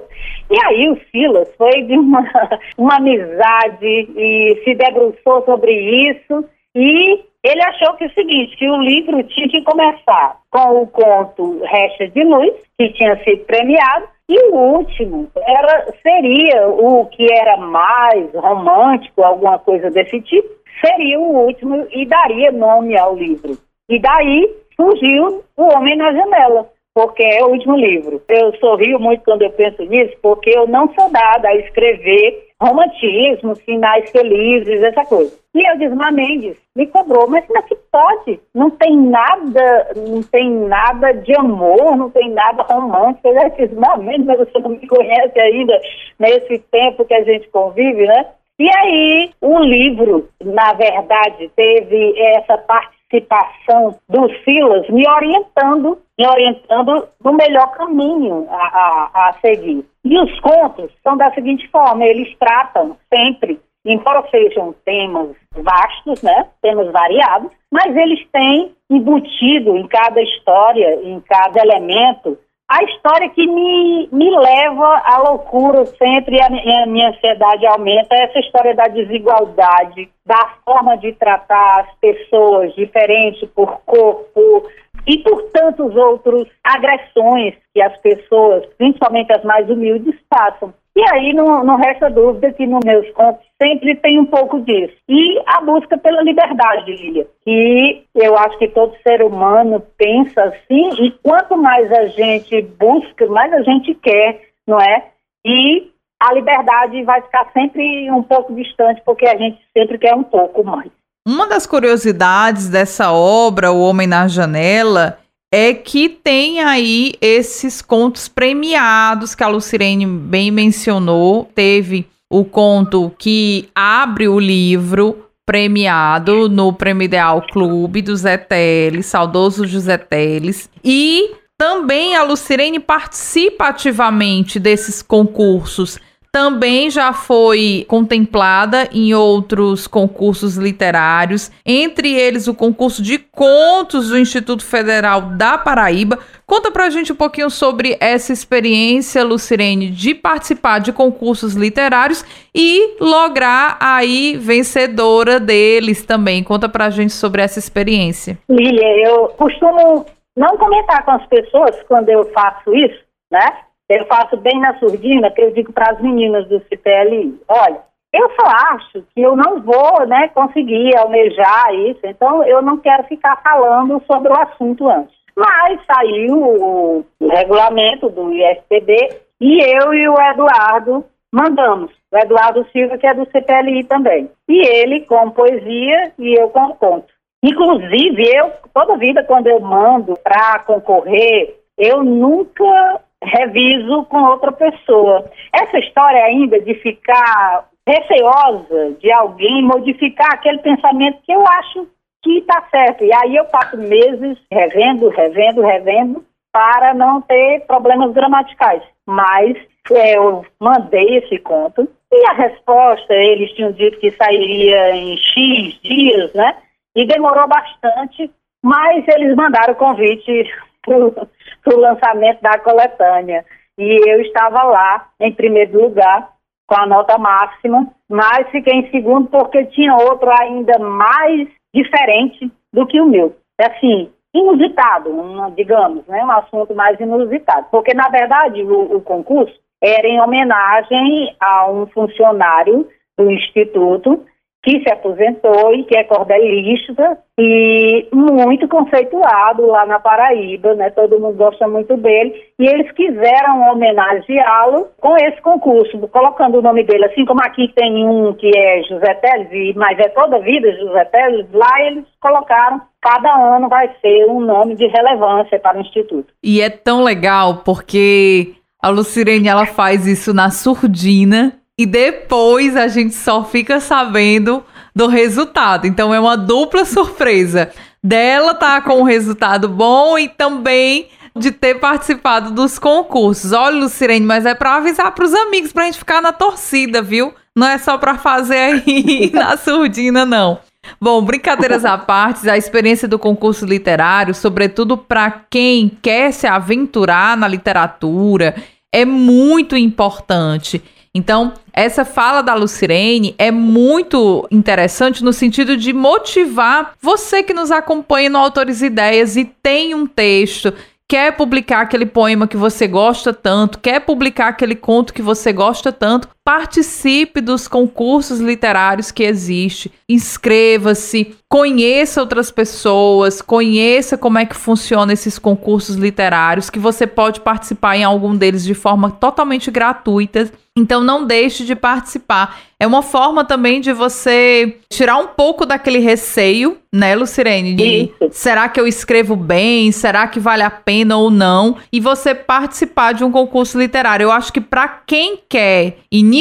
E 0.50 0.66
aí 0.66 0.90
o 0.90 0.98
Silas 1.12 1.54
foi 1.58 1.82
de 1.82 1.98
uma, 1.98 2.24
uma 2.78 2.96
amizade 2.96 3.86
e 3.86 4.62
se 4.64 4.76
debruçou 4.76 5.44
sobre 5.44 5.74
isso 6.10 6.46
e 6.74 7.22
ele 7.44 7.64
achou 7.64 7.96
que 7.96 8.04
é 8.04 8.08
o 8.08 8.14
seguinte, 8.14 8.58
que 8.58 8.70
o 8.70 8.82
livro 8.82 9.24
tinha 9.24 9.48
que 9.48 9.62
começar 9.64 10.38
com 10.52 10.82
o 10.82 10.88
conto 10.88 11.62
Restas 11.64 12.12
de 12.14 12.24
Luz, 12.24 12.54
que 12.78 12.90
tinha 12.94 13.22
sido 13.24 13.46
premiado, 13.46 14.08
e 14.30 14.40
o 14.52 14.56
último 14.56 15.28
era, 15.36 15.92
seria 16.04 16.68
o 16.68 17.08
que 17.08 17.26
era 17.34 17.58
mais 17.58 18.32
romântico, 18.36 19.24
alguma 19.24 19.58
coisa 19.58 19.90
desse 19.90 20.22
tipo, 20.22 20.48
seria 20.86 21.20
o 21.20 21.46
último 21.46 21.88
e 21.92 22.06
daria 22.06 22.52
nome 22.52 22.96
ao 22.96 23.16
livro. 23.16 23.58
E 23.90 24.00
daí 24.00 24.56
surgiu 24.76 25.44
O 25.58 25.64
Homem 25.74 25.98
na 25.98 26.14
Janela, 26.14 26.70
porque 26.94 27.24
é 27.24 27.44
o 27.44 27.50
último 27.50 27.76
livro. 27.76 28.22
Eu 28.30 28.56
sorrio 28.58 29.00
muito 29.00 29.24
quando 29.24 29.42
eu 29.42 29.50
penso 29.50 29.82
nisso, 29.84 30.16
porque 30.22 30.52
eu 30.56 30.68
não 30.68 30.94
sou 30.94 31.10
dada 31.10 31.50
a 31.50 31.56
escrever 31.56 32.49
romantismo, 32.62 33.56
finais 33.56 34.10
felizes, 34.12 34.84
essa 34.84 35.06
coisa. 35.06 35.34
E 35.56 35.68
eu 35.68 35.78
disse, 35.78 35.96
Mendes 36.12 36.58
me 36.76 36.86
cobrou, 36.88 37.28
mas 37.28 37.46
como 37.46 37.58
é 37.58 37.62
que 37.64 37.76
pode? 37.92 38.40
Não 38.54 38.70
tem 38.70 38.96
nada, 38.96 39.88
não 39.96 40.22
tem 40.24 40.52
nada 40.52 41.12
de 41.14 41.36
amor, 41.38 41.96
não 41.96 42.10
tem 42.10 42.30
nada 42.32 42.64
romântico. 42.64 43.28
Eu 43.30 43.50
disse, 43.50 43.76
Mendes, 43.76 44.26
mas 44.26 44.40
você 44.40 44.60
não 44.60 44.72
me 44.72 44.88
conhece 44.88 45.40
ainda 45.40 45.80
nesse 46.20 46.60
tempo 46.72 47.06
que 47.06 47.14
a 47.14 47.24
gente 47.24 47.48
convive, 47.50 48.06
né? 48.06 48.26
E 48.60 48.70
aí, 48.76 49.32
o 49.40 49.58
livro, 49.60 50.28
na 50.44 50.74
verdade, 50.74 51.50
teve 51.56 52.14
essa 52.36 52.58
participação 52.58 53.98
do 54.10 54.30
Silas 54.44 54.88
me 54.90 55.08
orientando, 55.08 55.98
me 56.18 56.28
orientando 56.28 57.08
no 57.24 57.34
melhor 57.34 57.72
caminho 57.72 58.48
a, 58.50 58.56
a, 58.56 59.30
a 59.30 59.34
seguir. 59.40 59.86
E 60.04 60.18
os 60.18 60.40
contos 60.40 60.92
são 61.04 61.18
da 61.18 61.32
seguinte 61.34 61.68
forma: 61.70 62.06
eles 62.06 62.36
tratam 62.38 62.98
sempre 63.14 63.60
embora 63.86 64.28
sejam 64.30 64.76
temas 64.86 65.36
vastos, 65.52 66.22
né, 66.22 66.48
temas 66.62 66.92
variados, 66.92 67.52
mas 67.72 67.96
eles 67.96 68.20
têm 68.32 68.76
embutido 68.90 69.76
em 69.78 69.88
cada 69.88 70.22
história, 70.22 71.02
em 71.04 71.20
cada 71.22 71.62
elemento, 71.62 72.38
a 72.68 72.84
história 72.84 73.30
que 73.30 73.48
me, 73.48 74.08
me 74.12 74.30
leva 74.30 75.02
à 75.04 75.18
loucura 75.18 75.88
sempre 75.88 76.40
a, 76.40 76.46
a 76.46 76.86
minha 76.86 77.10
ansiedade 77.10 77.66
aumenta, 77.66 78.14
é 78.14 78.26
essa 78.26 78.40
história 78.40 78.76
da 78.76 78.88
desigualdade, 78.88 80.08
da 80.24 80.54
forma 80.64 80.96
de 80.98 81.12
tratar 81.14 81.80
as 81.80 81.96
pessoas 82.00 82.74
diferentes 82.76 83.50
por 83.56 83.82
corpo 83.88 84.70
e 85.08 85.18
por 85.20 85.44
tantos 85.52 85.96
outros 85.96 86.48
agressões 86.64 87.56
que 87.74 87.82
as 87.82 87.96
pessoas, 87.98 88.66
principalmente 88.78 89.32
as 89.32 89.44
mais 89.44 89.70
humildes, 89.70 90.16
passam. 90.30 90.74
E 90.96 91.04
aí 91.14 91.34
não, 91.34 91.64
não 91.64 91.78
resta 91.78 92.10
dúvida 92.10 92.52
que 92.52 92.68
nos 92.68 92.84
meus 92.84 93.10
contos 93.12 93.46
sempre 93.62 93.96
tem 93.96 94.20
um 94.20 94.26
pouco 94.26 94.60
disso. 94.62 94.94
E 95.08 95.42
a 95.46 95.62
busca 95.62 95.98
pela 95.98 96.22
liberdade, 96.22 96.92
Lilia, 96.94 97.26
que 97.46 98.04
eu 98.16 98.38
acho 98.38 98.58
que 98.58 98.68
todo 98.68 98.98
ser 99.08 99.22
humano 99.22 99.82
pensa 99.98 100.44
assim, 100.44 100.90
e 101.02 101.12
quanto 101.24 101.56
mais 101.56 101.90
a 101.92 102.08
gente 102.08 102.62
busca, 102.78 103.26
mais 103.28 103.54
a 103.54 103.62
gente 103.62 103.94
quer, 103.96 104.42
não 104.68 104.80
é? 104.80 105.06
E 105.46 105.90
a 106.20 106.34
liberdade 106.34 107.02
vai 107.04 107.22
ficar 107.22 107.50
sempre 107.54 108.12
um 108.12 108.24
pouco 108.24 108.54
distante, 108.54 109.02
porque 109.06 109.26
a 109.26 109.38
gente 109.38 109.58
sempre 109.72 109.98
quer 109.98 110.14
um 110.14 110.24
pouco 110.24 110.66
mais. 110.66 110.92
Uma 111.32 111.46
das 111.46 111.68
curiosidades 111.68 112.70
dessa 112.70 113.12
obra, 113.12 113.72
O 113.72 113.82
Homem 113.82 114.08
na 114.08 114.28
Janela, 114.28 115.20
é 115.54 115.76
que 115.76 116.10
tem 116.10 116.60
aí 116.60 117.14
esses 117.22 117.84
contos 117.84 118.28
premiados 118.28 119.36
que 119.36 119.44
a 119.44 119.48
Lucirene 119.48 120.08
bem 120.08 120.50
mencionou. 120.50 121.48
Teve 121.54 122.08
o 122.32 122.44
conto 122.44 123.12
que 123.16 123.70
abre 123.76 124.28
o 124.28 124.40
livro 124.40 125.24
premiado 125.46 126.50
no 126.50 126.74
Prêmio 126.74 127.06
Ideal 127.06 127.46
Clube 127.54 128.02
do 128.02 128.16
Zé 128.16 128.36
Teles, 128.36 129.06
saudoso 129.06 129.68
José 129.68 130.00
Teles. 130.00 130.68
E 130.84 131.36
também 131.56 132.16
a 132.16 132.24
Lucirene 132.24 132.80
participa 132.80 133.68
ativamente 133.68 134.60
desses 134.60 135.04
concursos 135.04 136.00
também 136.32 136.90
já 136.90 137.12
foi 137.12 137.86
contemplada 137.88 138.88
em 138.92 139.14
outros 139.14 139.88
concursos 139.88 140.58
literários, 140.58 141.52
entre 141.66 142.14
eles 142.14 142.48
o 142.48 142.54
concurso 142.54 143.02
de 143.02 143.18
contos 143.18 144.10
do 144.10 144.18
Instituto 144.18 144.64
Federal 144.64 145.22
da 145.22 145.58
Paraíba. 145.58 146.20
Conta 146.46 146.72
pra 146.72 146.90
gente 146.90 147.12
um 147.12 147.16
pouquinho 147.16 147.50
sobre 147.50 147.98
essa 148.00 148.32
experiência, 148.32 149.24
Lucirene, 149.24 149.90
de 149.90 150.14
participar 150.14 150.80
de 150.80 150.92
concursos 150.92 151.54
literários 151.56 152.24
e 152.54 152.98
lograr 153.00 153.78
aí 153.80 154.38
vencedora 154.38 155.40
deles 155.40 156.04
também. 156.06 156.44
Conta 156.44 156.70
pra 156.70 156.90
gente 156.90 157.14
sobre 157.14 157.42
essa 157.42 157.60
experiência. 157.60 158.38
Lilia, 158.50 159.08
eu 159.08 159.30
costumo 159.30 160.06
não 160.36 160.58
comentar 160.58 161.04
com 161.04 161.12
as 161.12 161.26
pessoas 161.28 161.76
quando 161.88 162.10
eu 162.10 162.24
faço 162.32 162.74
isso, 162.74 163.00
né? 163.32 163.69
Eu 163.90 164.06
faço 164.06 164.38
bem 164.38 164.60
na 164.60 164.78
surdina, 164.78 165.32
que 165.32 165.42
eu 165.42 165.52
digo 165.52 165.74
para 165.74 165.92
as 165.92 166.00
meninas 166.00 166.48
do 166.48 166.60
CPLI, 166.70 167.42
olha, 167.48 167.80
eu 168.14 168.30
só 168.40 168.48
acho 168.74 169.04
que 169.14 169.22
eu 169.22 169.36
não 169.36 169.62
vou 169.62 170.06
né, 170.08 170.30
conseguir 170.30 170.96
almejar 170.96 171.74
isso, 171.74 172.00
então 172.04 172.44
eu 172.44 172.62
não 172.62 172.78
quero 172.78 173.04
ficar 173.06 173.42
falando 173.42 174.02
sobre 174.06 174.32
o 174.32 174.40
assunto 174.40 174.88
antes. 174.88 175.16
Mas 175.36 175.80
saiu 175.86 176.38
o, 176.38 177.06
regulamento 177.22 178.10
do 178.10 178.34
ISPB 178.34 179.22
e 179.40 179.60
eu 179.62 179.94
e 179.94 180.10
o 180.10 180.22
Eduardo 180.22 181.06
mandamos. 181.32 181.92
O 182.12 182.18
Eduardo 182.18 182.66
Silva, 182.72 182.98
que 182.98 183.08
é 183.08 183.14
do 183.14 183.30
CPLI 183.32 183.84
também. 183.86 184.30
E 184.48 184.68
ele 184.68 185.02
com 185.02 185.30
poesia 185.30 186.12
e 186.18 186.34
eu 186.34 186.50
com 186.50 186.74
conto. 186.76 187.08
Inclusive, 187.44 188.24
eu, 188.36 188.52
toda 188.74 188.98
vida, 188.98 189.24
quando 189.24 189.48
eu 189.48 189.60
mando 189.62 190.16
para 190.24 190.60
concorrer, 190.60 191.58
eu 191.78 192.04
nunca 192.04 193.02
reviso 193.24 194.06
com 194.06 194.24
outra 194.24 194.52
pessoa. 194.52 195.30
Essa 195.54 195.80
história 195.80 196.24
ainda 196.24 196.60
de 196.62 196.74
ficar 196.76 197.68
receosa 197.88 198.96
de 199.00 199.12
alguém 199.12 199.64
modificar 199.64 200.34
aquele 200.34 200.60
pensamento 200.60 201.22
que 201.24 201.32
eu 201.32 201.46
acho 201.48 201.88
que 202.24 202.40
está 202.40 202.64
certo. 202.70 203.04
E 203.04 203.14
aí 203.14 203.36
eu 203.36 203.46
passo 203.46 203.78
meses 203.78 204.38
revendo, 204.52 205.10
revendo, 205.10 205.62
revendo, 205.62 206.26
para 206.52 206.94
não 206.94 207.22
ter 207.22 207.66
problemas 207.66 208.12
gramaticais. 208.14 208.84
Mas 209.06 209.58
é, 209.92 210.18
eu 210.18 210.46
mandei 210.60 211.18
esse 211.18 211.38
conto 211.40 211.88
e 212.12 212.26
a 212.28 212.34
resposta, 212.34 213.14
eles 213.14 213.52
tinham 213.54 213.72
dito 213.72 214.00
que 214.00 214.12
sairia 214.12 214.96
em 214.96 215.16
X 215.18 215.80
dias, 215.82 216.34
né? 216.34 216.58
E 216.96 217.06
demorou 217.06 217.48
bastante, 217.48 218.30
mas 218.64 219.08
eles 219.08 219.36
mandaram 219.36 219.74
o 219.74 219.78
convite 219.78 220.52
para 220.84 221.76
o 221.76 221.80
lançamento 221.80 222.42
da 222.42 222.60
coletânea. 222.60 223.46
E 223.78 224.10
eu 224.10 224.22
estava 224.22 224.64
lá, 224.64 225.10
em 225.20 225.34
primeiro 225.34 225.82
lugar, 225.82 226.30
com 226.68 226.76
a 226.76 226.86
nota 226.86 227.18
máxima, 227.18 227.88
mas 228.10 228.50
fiquei 228.50 228.74
em 228.74 228.92
segundo 228.92 229.30
porque 229.30 229.66
tinha 229.68 229.96
outro 229.96 230.30
ainda 230.40 230.78
mais 230.80 231.48
diferente 231.74 232.52
do 232.74 232.86
que 232.86 233.00
o 233.00 233.06
meu. 233.06 233.36
Assim, 233.60 234.12
inusitado, 234.34 235.10
digamos, 235.56 236.06
né, 236.08 236.24
um 236.24 236.32
assunto 236.32 236.76
mais 236.76 237.00
inusitado. 237.00 237.68
Porque, 237.72 237.94
na 237.94 238.10
verdade, 238.10 238.62
o, 238.62 238.98
o 238.98 239.02
concurso 239.02 239.58
era 239.82 240.08
em 240.08 240.22
homenagem 240.22 241.36
a 241.40 241.70
um 241.70 241.88
funcionário 241.88 242.88
do 243.18 243.32
Instituto 243.32 244.26
que 244.62 244.82
se 244.82 244.92
aposentou 244.92 245.74
e 245.74 245.84
que 245.86 245.98
é 245.98 246.04
cordelista 246.04 247.18
e 247.40 248.08
muito 248.14 248.68
conceituado 248.68 249.66
lá 249.66 249.86
na 249.86 250.00
Paraíba, 250.00 250.76
né? 250.76 250.90
Todo 250.90 251.20
mundo 251.20 251.38
gosta 251.38 251.66
muito 251.68 251.96
dele 251.96 252.34
e 252.60 252.66
eles 252.66 252.92
quiseram 252.92 253.72
homenageá-lo 253.72 254.88
com 255.00 255.16
esse 255.18 255.42
concurso, 255.42 255.98
colocando 256.10 256.60
o 256.60 256.62
nome 256.62 256.84
dele, 256.84 257.06
assim 257.06 257.26
como 257.26 257.40
aqui 257.42 257.72
tem 257.74 258.06
um 258.06 258.34
que 258.34 258.52
é 258.56 258.84
José 258.84 259.14
Teles, 259.16 259.76
mas 259.76 259.98
é 259.98 260.10
toda 260.10 260.36
a 260.36 260.40
vida 260.40 260.76
José 260.76 261.06
Teles, 261.06 261.46
lá 261.54 261.82
eles 261.86 262.06
colocaram 262.22 262.82
cada 263.02 263.56
ano 263.56 263.70
vai 263.70 263.90
ser 264.02 264.26
um 264.30 264.42
nome 264.42 264.76
de 264.76 264.86
relevância 264.88 265.58
para 265.58 265.78
o 265.78 265.82
instituto. 265.82 266.34
E 266.44 266.60
é 266.60 266.70
tão 266.70 267.02
legal 267.02 267.62
porque 267.64 268.56
a 268.82 268.90
Lucirene 268.90 269.48
ela 269.48 269.66
faz 269.66 270.06
isso 270.06 270.34
na 270.34 270.50
surdina 270.50 271.59
e 271.80 271.86
depois 271.86 272.76
a 272.76 272.90
gente 272.90 273.16
só 273.16 273.46
fica 273.46 273.80
sabendo 273.80 274.62
do 274.94 275.08
resultado. 275.08 275.88
Então 275.88 276.14
é 276.14 276.20
uma 276.20 276.36
dupla 276.36 276.84
surpresa 276.84 277.72
dela 278.04 278.54
tá 278.54 278.82
com 278.82 279.00
um 279.00 279.04
resultado 279.04 279.70
bom 279.70 280.20
e 280.20 280.28
também 280.28 281.08
de 281.34 281.52
ter 281.52 281.76
participado 281.76 282.52
dos 282.52 282.78
concursos. 282.78 283.54
Olha, 283.54 283.78
Lucirene, 283.78 284.26
mas 284.26 284.46
é 284.46 284.54
para 284.54 284.76
avisar 284.76 285.14
para 285.14 285.24
os 285.24 285.34
amigos 285.34 285.72
pra 285.72 285.86
gente 285.86 286.00
ficar 286.00 286.22
na 286.22 286.34
torcida, 286.34 287.02
viu? 287.02 287.34
Não 287.56 287.66
é 287.66 287.78
só 287.78 287.98
para 287.98 288.18
fazer 288.18 288.58
aí 288.58 289.32
na 289.34 289.56
surdina 289.56 290.26
não. 290.26 290.60
Bom, 291.00 291.22
brincadeiras 291.22 291.86
à 291.86 291.98
parte, 291.98 292.50
a 292.50 292.58
experiência 292.58 293.08
do 293.08 293.18
concurso 293.18 293.66
literário, 293.66 294.36
sobretudo 294.36 294.98
para 294.98 295.46
quem 295.50 295.90
quer 296.02 296.34
se 296.34 296.46
aventurar 296.46 297.38
na 297.38 297.48
literatura, 297.48 298.56
é 298.92 299.06
muito 299.06 299.78
importante. 299.78 300.84
Então, 301.14 301.54
essa 301.74 302.06
fala 302.06 302.42
da 302.42 302.54
Lucirene 302.54 303.34
é 303.38 303.50
muito 303.50 304.48
interessante 304.52 305.24
no 305.24 305.34
sentido 305.34 305.76
de 305.76 305.92
motivar 305.92 306.94
você 307.02 307.42
que 307.42 307.54
nos 307.54 307.72
acompanha 307.72 308.30
no 308.30 308.38
Autores 308.38 308.82
Ideias 308.82 309.36
e 309.36 309.46
tem 309.46 309.96
um 309.96 310.06
texto 310.06 310.74
quer 311.10 311.36
publicar 311.36 311.82
aquele 311.82 312.06
poema 312.06 312.48
que 312.48 312.56
você 312.56 312.88
gosta 312.88 313.34
tanto, 313.34 313.80
quer 313.80 314.00
publicar 314.00 314.50
aquele 314.50 314.76
conto 314.76 315.12
que 315.12 315.24
você 315.24 315.52
gosta 315.52 315.92
tanto, 315.92 316.30
participe 316.50 317.42
dos 317.42 317.68
concursos 317.68 318.40
literários 318.40 319.12
que 319.12 319.22
existe, 319.22 319.92
inscreva-se, 320.10 321.36
conheça 321.48 322.22
outras 322.22 322.50
pessoas, 322.50 323.40
conheça 323.40 324.18
como 324.18 324.40
é 324.40 324.46
que 324.48 324.56
funciona 324.56 325.14
esses 325.14 325.38
concursos 325.38 325.96
literários, 325.96 326.72
que 326.72 326.80
você 326.80 327.06
pode 327.06 327.42
participar 327.42 327.98
em 327.98 328.04
algum 328.04 328.36
deles 328.36 328.64
de 328.64 328.74
forma 328.74 329.12
totalmente 329.12 329.70
gratuita. 329.70 330.52
Então 330.76 331.04
não 331.04 331.26
deixe 331.26 331.66
de 331.66 331.76
participar. 331.76 332.60
É 332.80 332.88
uma 332.88 333.02
forma 333.02 333.44
também 333.44 333.82
de 333.82 333.92
você 333.92 334.78
tirar 334.90 335.18
um 335.18 335.28
pouco 335.28 335.66
daquele 335.66 336.00
receio, 336.00 336.78
né, 336.94 337.14
Lucirene? 337.16 337.74
De 337.74 338.12
será 338.32 338.70
que 338.70 338.80
eu 338.80 338.88
escrevo 338.88 339.36
bem? 339.36 339.92
Será 339.92 340.28
que 340.28 340.40
vale 340.40 340.64
a 340.64 340.70
pena 340.70 341.18
ou 341.18 341.30
não? 341.30 341.76
E 341.92 342.00
você 342.00 342.34
participar 342.34 343.14
de 343.14 343.24
um 343.24 343.32
concurso 343.32 343.78
literário. 343.78 344.24
Eu 344.24 344.32
acho 344.32 344.54
que 344.54 344.62
para 344.62 344.88
quem 344.88 345.40
quer 345.50 345.98
iniciar, 346.10 346.39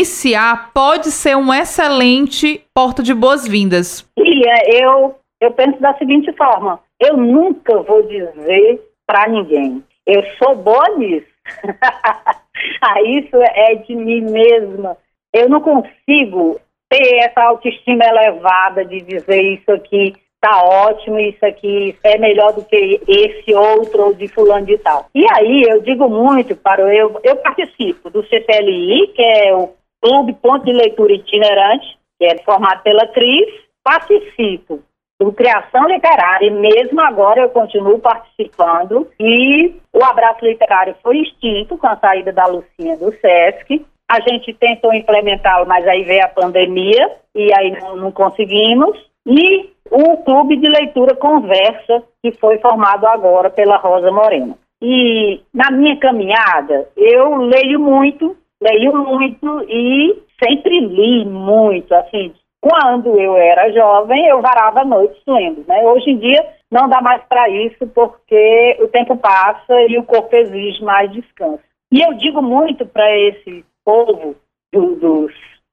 pode 0.72 1.10
ser 1.10 1.36
um 1.36 1.52
excelente 1.52 2.64
porta 2.74 3.02
de 3.02 3.14
boas-vindas. 3.14 4.08
Lia, 4.18 4.82
eu, 4.82 5.14
eu 5.40 5.50
penso 5.52 5.80
da 5.80 5.94
seguinte 5.94 6.32
forma: 6.32 6.80
eu 7.00 7.16
nunca 7.16 7.82
vou 7.82 8.02
dizer 8.02 8.80
para 9.06 9.28
ninguém, 9.28 9.82
eu 10.06 10.22
sou 10.42 10.54
boa 10.56 10.88
nisso. 10.96 11.26
ah, 12.82 13.02
isso 13.02 13.36
é 13.36 13.74
de 13.76 13.94
mim 13.94 14.20
mesma. 14.22 14.96
Eu 15.32 15.48
não 15.48 15.60
consigo 15.60 16.60
ter 16.88 17.18
essa 17.24 17.42
autoestima 17.42 18.04
elevada 18.04 18.84
de 18.84 19.00
dizer 19.00 19.42
isso 19.42 19.70
aqui 19.70 20.14
tá 20.40 20.62
ótimo, 20.62 21.18
isso 21.18 21.44
aqui 21.44 21.96
é 22.04 22.16
melhor 22.16 22.52
do 22.52 22.64
que 22.64 23.00
esse 23.06 23.52
outro 23.54 24.04
ou 24.04 24.14
de 24.14 24.28
fulano 24.28 24.66
de 24.66 24.78
tal. 24.78 25.06
E 25.14 25.26
aí 25.32 25.64
eu 25.68 25.82
digo 25.82 26.08
muito 26.08 26.54
para 26.54 26.82
eu, 26.94 27.20
eu 27.24 27.36
participo 27.36 28.08
do 28.10 28.24
CPLI, 28.26 29.08
que 29.08 29.22
é 29.22 29.54
o 29.54 29.70
Clube 30.02 30.34
Ponto 30.34 30.64
de 30.64 30.72
Leitura 30.72 31.12
Itinerante, 31.12 31.98
que 32.18 32.24
é 32.24 32.38
formado 32.38 32.82
pela 32.82 33.06
Cris, 33.08 33.48
participo 33.82 34.80
do 35.20 35.32
Criação 35.32 35.86
Literária, 35.88 36.46
e 36.46 36.50
mesmo 36.50 37.00
agora 37.00 37.40
eu 37.40 37.50
continuo 37.50 37.98
participando, 37.98 39.08
e 39.18 39.74
o 39.92 40.04
Abraço 40.04 40.44
Literário 40.44 40.94
foi 41.02 41.18
extinto 41.18 41.76
com 41.76 41.88
a 41.88 41.96
saída 41.96 42.32
da 42.32 42.46
Lucinha 42.46 42.96
do 42.96 43.10
SESC, 43.12 43.84
a 44.08 44.20
gente 44.20 44.54
tentou 44.54 44.94
implementá-lo, 44.94 45.66
mas 45.66 45.86
aí 45.86 46.04
veio 46.04 46.24
a 46.24 46.28
pandemia, 46.28 47.10
e 47.34 47.52
aí 47.52 47.72
não, 47.80 47.96
não 47.96 48.12
conseguimos, 48.12 48.96
e 49.26 49.70
o 49.90 50.16
Clube 50.18 50.56
de 50.56 50.68
Leitura 50.68 51.14
Conversa, 51.14 52.02
que 52.22 52.32
foi 52.32 52.58
formado 52.58 53.06
agora 53.06 53.50
pela 53.50 53.76
Rosa 53.76 54.10
Moreno. 54.10 54.56
E 54.80 55.40
na 55.52 55.70
minha 55.70 55.96
caminhada, 55.98 56.88
eu 56.96 57.34
leio 57.36 57.80
muito, 57.80 58.36
leio 58.62 58.96
muito 58.96 59.62
e 59.68 60.22
sempre 60.42 60.80
li 60.80 61.24
muito, 61.24 61.92
assim, 61.94 62.34
quando 62.60 63.18
eu 63.18 63.36
era 63.36 63.72
jovem, 63.72 64.26
eu 64.26 64.42
varava 64.42 64.84
noites 64.84 65.22
lendo, 65.26 65.64
né? 65.66 65.84
Hoje 65.84 66.10
em 66.10 66.18
dia 66.18 66.44
não 66.70 66.88
dá 66.88 67.00
mais 67.00 67.22
para 67.24 67.48
isso 67.48 67.86
porque 67.88 68.76
o 68.80 68.88
tempo 68.88 69.16
passa 69.16 69.80
e 69.88 69.96
o 69.96 70.04
corpo 70.04 70.34
exige 70.34 70.82
mais 70.82 71.10
descanso. 71.12 71.62
E 71.90 72.02
eu 72.02 72.12
digo 72.14 72.42
muito 72.42 72.84
para 72.84 73.16
esse 73.16 73.64
povo 73.84 74.36
do, 74.72 74.96
dos, 74.96 75.32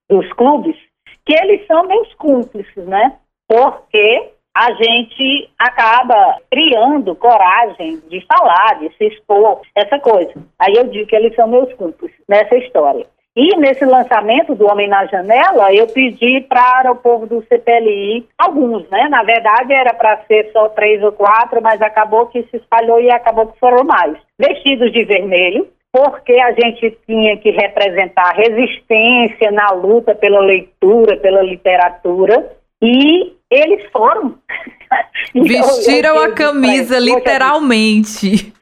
dos 0.10 0.32
clubes 0.34 0.76
que 1.26 1.34
eles 1.34 1.65
são 1.65 1.88
meus 1.88 2.13
cúmplices, 2.13 2.86
né? 2.86 3.17
Porque 3.48 4.32
a 4.56 4.72
gente 4.72 5.50
acaba 5.60 6.38
criando 6.50 7.13
coragem 7.15 8.02
de 8.10 8.26
falar, 8.26 8.80
de 8.80 8.89
se 8.98 9.08
expor, 9.08 9.60
essa 9.76 10.00
coisa. 10.00 10.34
Aí 10.58 10.74
eu 10.76 10.86
digo 10.86 11.08
que 11.08 11.15
eles 11.15 11.36
são 11.36 11.46
meus 11.46 11.74
cúmplices 11.74 12.18
nessa 12.28 12.56
história. 12.56 13.06
E 13.36 13.54
nesse 13.58 13.84
lançamento 13.84 14.56
do 14.56 14.65
Homem 14.65 14.88
na 14.88 15.06
Janela, 15.08 15.74
eu 15.74 15.88
pedi 15.88 16.39
para 16.48 16.89
o 16.89 16.96
povo 16.96 17.28
do 17.28 17.44
CPLI, 17.50 18.26
alguns, 18.38 18.89
né? 18.89 19.10
Na 19.10 19.24
verdade 19.24 19.74
era 19.74 19.94
para 19.94 20.24
ser 20.26 20.50
só 20.54 20.70
três 20.70 21.04
ou 21.04 21.12
quatro, 21.12 21.62
mas 21.62 21.82
acabou 21.82 22.28
que 22.28 22.44
se 22.44 22.56
espalhou 22.56 23.02
e 23.02 23.12
acabou 23.12 23.48
que 23.48 23.60
foram 23.60 23.84
mais. 23.84 24.15
Vestidos 24.39 24.89
de 24.94 25.04
vermelho, 25.04 25.68
porque 25.91 26.32
a 26.39 26.54
gente 26.54 26.98
tinha 27.06 27.36
que 27.36 27.52
representar 27.52 28.34
resistência 28.36 29.52
na 29.52 29.70
luta 29.72 30.15
pela 30.15 30.39
leitura, 30.39 31.18
pela 31.18 31.41
literatura, 31.41 32.56
e 32.81 33.33
eles 33.49 33.89
foram. 33.91 34.38
Vestiram 35.33 36.15
eu, 36.15 36.23
eu, 36.23 36.31
a 36.31 36.31
camisa, 36.33 36.99
literalmente. 36.99 38.53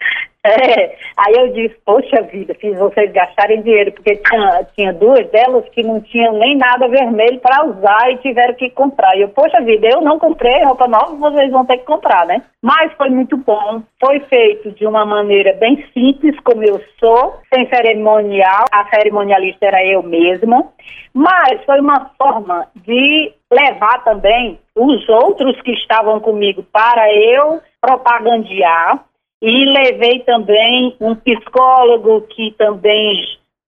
É, 0.45 0.97
aí 1.15 1.33
eu 1.35 1.53
disse, 1.53 1.75
poxa 1.85 2.21
vida, 2.23 2.53
fiz 2.55 2.77
vocês 2.77 3.09
gastarem 3.13 3.61
dinheiro, 3.61 3.93
porque 3.93 4.17
tinha, 4.17 4.67
tinha 4.75 4.91
duas 4.91 5.25
delas 5.31 5.63
que 5.69 5.81
não 5.81 6.01
tinham 6.01 6.33
nem 6.37 6.57
nada 6.57 6.89
vermelho 6.89 7.39
para 7.39 7.65
usar 7.65 8.11
e 8.11 8.17
tiveram 8.17 8.53
que 8.55 8.69
comprar. 8.71 9.15
E 9.15 9.21
eu, 9.21 9.29
poxa 9.29 9.61
vida, 9.61 9.87
eu 9.87 10.01
não 10.01 10.19
comprei 10.19 10.61
roupa 10.65 10.85
nova, 10.85 11.15
vocês 11.15 11.49
vão 11.49 11.65
ter 11.65 11.77
que 11.77 11.85
comprar, 11.85 12.25
né? 12.25 12.43
Mas 12.61 12.91
foi 12.97 13.09
muito 13.09 13.37
bom, 13.37 13.83
foi 14.03 14.19
feito 14.21 14.71
de 14.71 14.85
uma 14.85 15.05
maneira 15.05 15.53
bem 15.53 15.81
simples, 15.93 16.37
como 16.41 16.61
eu 16.61 16.81
sou, 16.99 17.39
sem 17.53 17.65
cerimonial, 17.69 18.65
a 18.69 18.85
cerimonialista 18.89 19.65
era 19.65 19.85
eu 19.85 20.03
mesma, 20.03 20.65
mas 21.13 21.63
foi 21.65 21.79
uma 21.79 22.11
forma 22.17 22.67
de 22.85 23.31
levar 23.53 24.03
também 24.03 24.59
os 24.75 25.07
outros 25.07 25.59
que 25.61 25.71
estavam 25.71 26.19
comigo 26.19 26.63
para 26.71 27.13
eu 27.13 27.61
propagandear. 27.79 29.05
E 29.41 29.65
levei 29.65 30.19
também 30.19 30.95
um 31.01 31.15
psicólogo 31.15 32.21
que 32.21 32.51
também 32.57 33.13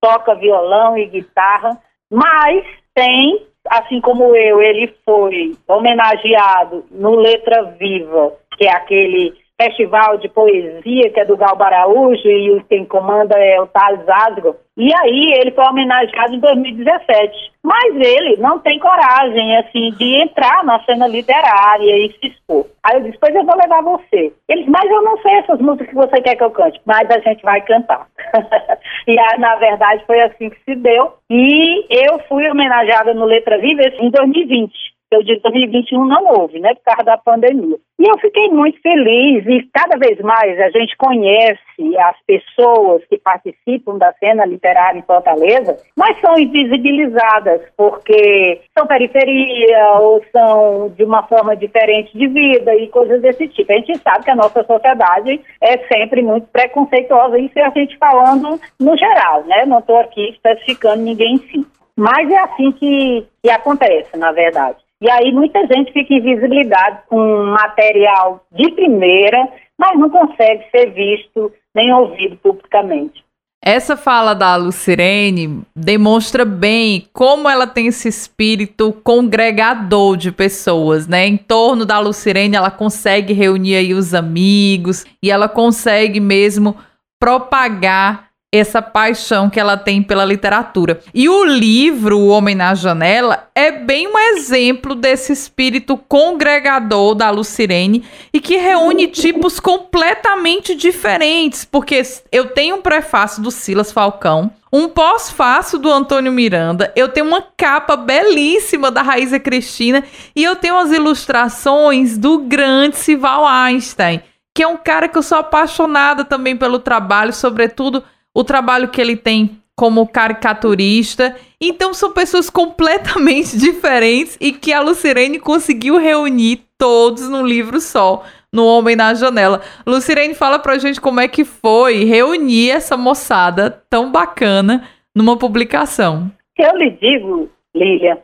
toca 0.01 0.35
violão 0.35 0.97
e 0.97 1.05
guitarra, 1.05 1.77
mas 2.09 2.63
tem, 2.93 3.45
assim 3.69 3.99
como 3.99 4.35
eu, 4.35 4.61
ele 4.61 4.93
foi 5.03 5.53
homenageado 5.67 6.85
no 6.91 7.15
Letra 7.15 7.63
Viva, 7.77 8.33
que 8.57 8.65
é 8.65 8.71
aquele 8.71 9.33
festival 9.59 10.17
de 10.17 10.27
poesia 10.29 11.09
que 11.09 11.19
é 11.19 11.25
do 11.25 11.37
Gal 11.37 11.61
Araújo 11.61 12.27
e 12.27 12.63
quem 12.69 12.85
comanda 12.85 13.37
é 13.37 13.59
o 13.61 13.67
Thales 13.67 14.07
Asgo. 14.07 14.55
E 14.77 14.93
aí 14.93 15.33
ele 15.39 15.51
foi 15.51 15.63
homenageado 15.65 16.35
em 16.35 16.39
2017. 16.39 17.53
Mas 17.63 17.95
ele 17.95 18.37
não 18.37 18.59
tem 18.59 18.77
coragem, 18.77 19.57
assim, 19.57 19.89
de 19.91 20.21
entrar 20.21 20.63
na 20.63 20.83
cena 20.83 21.07
literária 21.07 21.97
e 21.97 22.11
se 22.11 22.27
expor. 22.27 22.67
Aí 22.83 22.97
eu 22.97 23.03
disse, 23.03 23.17
pois 23.19 23.33
eu 23.33 23.45
vou 23.45 23.55
levar 23.55 23.81
você. 23.81 24.33
Ele 24.49 24.65
mas 24.67 24.89
eu 24.91 25.01
não 25.01 25.17
sei 25.19 25.31
essas 25.35 25.59
músicas 25.59 25.87
que 25.87 25.95
você 25.95 26.21
quer 26.21 26.35
que 26.35 26.43
eu 26.43 26.51
cante, 26.51 26.79
mas 26.85 27.09
a 27.09 27.19
gente 27.19 27.41
vai 27.41 27.61
cantar. 27.61 28.05
e 29.07 29.17
aí, 29.17 29.39
na 29.39 29.55
verdade, 29.55 30.03
foi 30.05 30.21
assim 30.21 30.49
que 30.49 30.63
se 30.63 30.75
deu. 30.75 31.13
E 31.29 31.85
eu 31.89 32.19
fui 32.27 32.47
homenageada 32.49 33.13
no 33.13 33.25
Letra 33.25 33.57
Viva 33.57 33.81
em 33.99 34.11
2020 34.11 34.94
porque 35.15 35.17
o 35.17 35.23
de 35.23 35.39
2021 35.41 36.05
não 36.05 36.25
houve, 36.27 36.59
né, 36.59 36.73
por 36.75 36.83
causa 36.83 37.03
da 37.03 37.17
pandemia. 37.17 37.77
E 37.97 38.03
eu 38.03 38.17
fiquei 38.19 38.49
muito 38.49 38.79
feliz 38.81 39.45
e 39.47 39.69
cada 39.73 39.97
vez 39.97 40.19
mais 40.19 40.59
a 40.59 40.69
gente 40.69 40.97
conhece 40.97 41.61
as 41.97 42.17
pessoas 42.27 43.03
que 43.05 43.17
participam 43.17 43.97
da 43.97 44.11
cena 44.13 44.45
literária 44.45 44.99
em 44.99 45.03
Fortaleza, 45.03 45.77
mas 45.97 46.19
são 46.19 46.37
invisibilizadas 46.37 47.61
porque 47.77 48.61
são 48.77 48.85
periferia 48.85 49.99
ou 50.01 50.21
são 50.31 50.89
de 50.89 51.03
uma 51.05 51.23
forma 51.23 51.55
diferente 51.55 52.17
de 52.17 52.27
vida 52.27 52.75
e 52.75 52.89
coisas 52.89 53.21
desse 53.21 53.47
tipo. 53.47 53.71
A 53.71 53.75
gente 53.75 53.97
sabe 53.99 54.25
que 54.25 54.31
a 54.31 54.35
nossa 54.35 54.63
sociedade 54.63 55.39
é 55.61 55.77
sempre 55.87 56.21
muito 56.21 56.47
preconceituosa, 56.47 57.39
isso 57.39 57.57
é 57.57 57.63
a 57.63 57.69
gente 57.69 57.97
falando 57.97 58.59
no 58.79 58.97
geral, 58.97 59.43
né? 59.45 59.65
Não 59.65 59.79
estou 59.79 59.97
aqui 59.97 60.31
especificando 60.31 61.01
ninguém 61.01 61.35
em 61.35 61.37
si. 61.37 61.65
Mas 61.97 62.29
é 62.29 62.39
assim 62.39 62.73
que, 62.73 63.25
que 63.41 63.49
acontece, 63.49 64.17
na 64.17 64.33
verdade. 64.33 64.84
E 65.01 65.09
aí 65.09 65.31
muita 65.31 65.59
gente 65.67 65.91
fica 65.91 66.13
em 66.13 66.21
visibilidade 66.21 66.99
com 67.07 67.17
material 67.45 68.45
de 68.51 68.71
primeira, 68.71 69.47
mas 69.77 69.99
não 69.99 70.09
consegue 70.09 70.63
ser 70.71 70.91
visto 70.91 71.51
nem 71.75 71.93
ouvido 71.93 72.37
publicamente. 72.37 73.25
Essa 73.67 73.97
fala 73.97 74.35
da 74.35 74.55
Lucirene 74.55 75.63
demonstra 75.75 76.45
bem 76.45 77.07
como 77.11 77.49
ela 77.49 77.65
tem 77.65 77.87
esse 77.87 78.07
espírito 78.07 78.93
congregador 79.03 80.15
de 80.15 80.31
pessoas, 80.31 81.07
né? 81.07 81.25
Em 81.25 81.35
torno 81.35 81.83
da 81.83 81.97
Lucirene, 81.99 82.55
ela 82.55 82.69
consegue 82.69 83.33
reunir 83.33 83.75
aí 83.75 83.91
os 83.91 84.13
amigos 84.13 85.03
e 85.21 85.31
ela 85.31 85.49
consegue 85.49 86.19
mesmo 86.19 86.75
propagar 87.19 88.24
essa 88.55 88.81
paixão 88.81 89.49
que 89.49 89.59
ela 89.59 89.77
tem 89.77 90.01
pela 90.01 90.25
literatura. 90.25 90.99
E 91.13 91.27
o 91.27 91.43
livro 91.43 92.17
O 92.19 92.27
Homem 92.27 92.55
na 92.55 92.73
Janela 92.73 93.47
é 93.55 93.71
bem 93.71 94.07
um 94.07 94.17
exemplo 94.17 94.95
desse 94.95 95.31
espírito 95.31 95.97
congregador 95.97 97.15
da 97.15 97.29
Lucirene 97.29 98.03
e 98.33 98.39
que 98.39 98.57
reúne 98.57 99.07
tipos 99.07 99.59
completamente 99.59 100.75
diferentes, 100.75 101.65
porque 101.65 102.01
eu 102.31 102.49
tenho 102.49 102.77
um 102.77 102.81
prefácio 102.81 103.41
do 103.41 103.51
Silas 103.51 103.91
Falcão, 103.91 104.51
um 104.71 104.89
pós-fácil 104.89 105.79
do 105.79 105.89
Antônio 105.89 106.31
Miranda, 106.31 106.91
eu 106.97 107.07
tenho 107.07 107.25
uma 107.25 107.41
capa 107.55 107.95
belíssima 107.95 108.91
da 108.91 109.01
Raíza 109.01 109.39
Cristina 109.39 110.03
e 110.35 110.43
eu 110.43 110.55
tenho 110.57 110.77
as 110.77 110.91
ilustrações 110.91 112.17
do 112.17 112.39
grande 112.39 112.97
Sival 112.97 113.45
Einstein, 113.45 114.21
que 114.53 114.63
é 114.63 114.67
um 114.67 114.75
cara 114.75 115.07
que 115.07 115.17
eu 115.17 115.23
sou 115.23 115.37
apaixonada 115.37 116.25
também 116.25 116.57
pelo 116.57 116.79
trabalho, 116.79 117.31
sobretudo 117.31 118.03
o 118.35 118.43
trabalho 118.43 118.89
que 118.89 118.99
ele 118.99 119.15
tem 119.15 119.57
como 119.75 120.07
caricaturista. 120.07 121.35
Então 121.59 121.93
são 121.93 122.11
pessoas 122.11 122.49
completamente 122.49 123.57
diferentes 123.57 124.37
e 124.39 124.51
que 124.51 124.73
a 124.73 124.81
Lucirene 124.81 125.39
conseguiu 125.39 125.97
reunir 125.97 126.65
todos 126.77 127.29
num 127.29 127.45
livro 127.45 127.79
só, 127.79 128.23
no 128.51 128.65
Homem 128.65 128.95
na 128.95 129.13
Janela. 129.13 129.61
Lucirene, 129.87 130.33
fala 130.33 130.59
pra 130.59 130.77
gente 130.77 130.99
como 130.99 131.21
é 131.21 131.27
que 131.27 131.45
foi 131.45 132.03
reunir 132.03 132.71
essa 132.71 132.97
moçada 132.97 133.83
tão 133.89 134.11
bacana 134.11 134.87
numa 135.15 135.37
publicação. 135.37 136.29
Eu 136.57 136.75
lhe 136.77 136.91
digo, 136.91 137.49
Lília, 137.73 138.21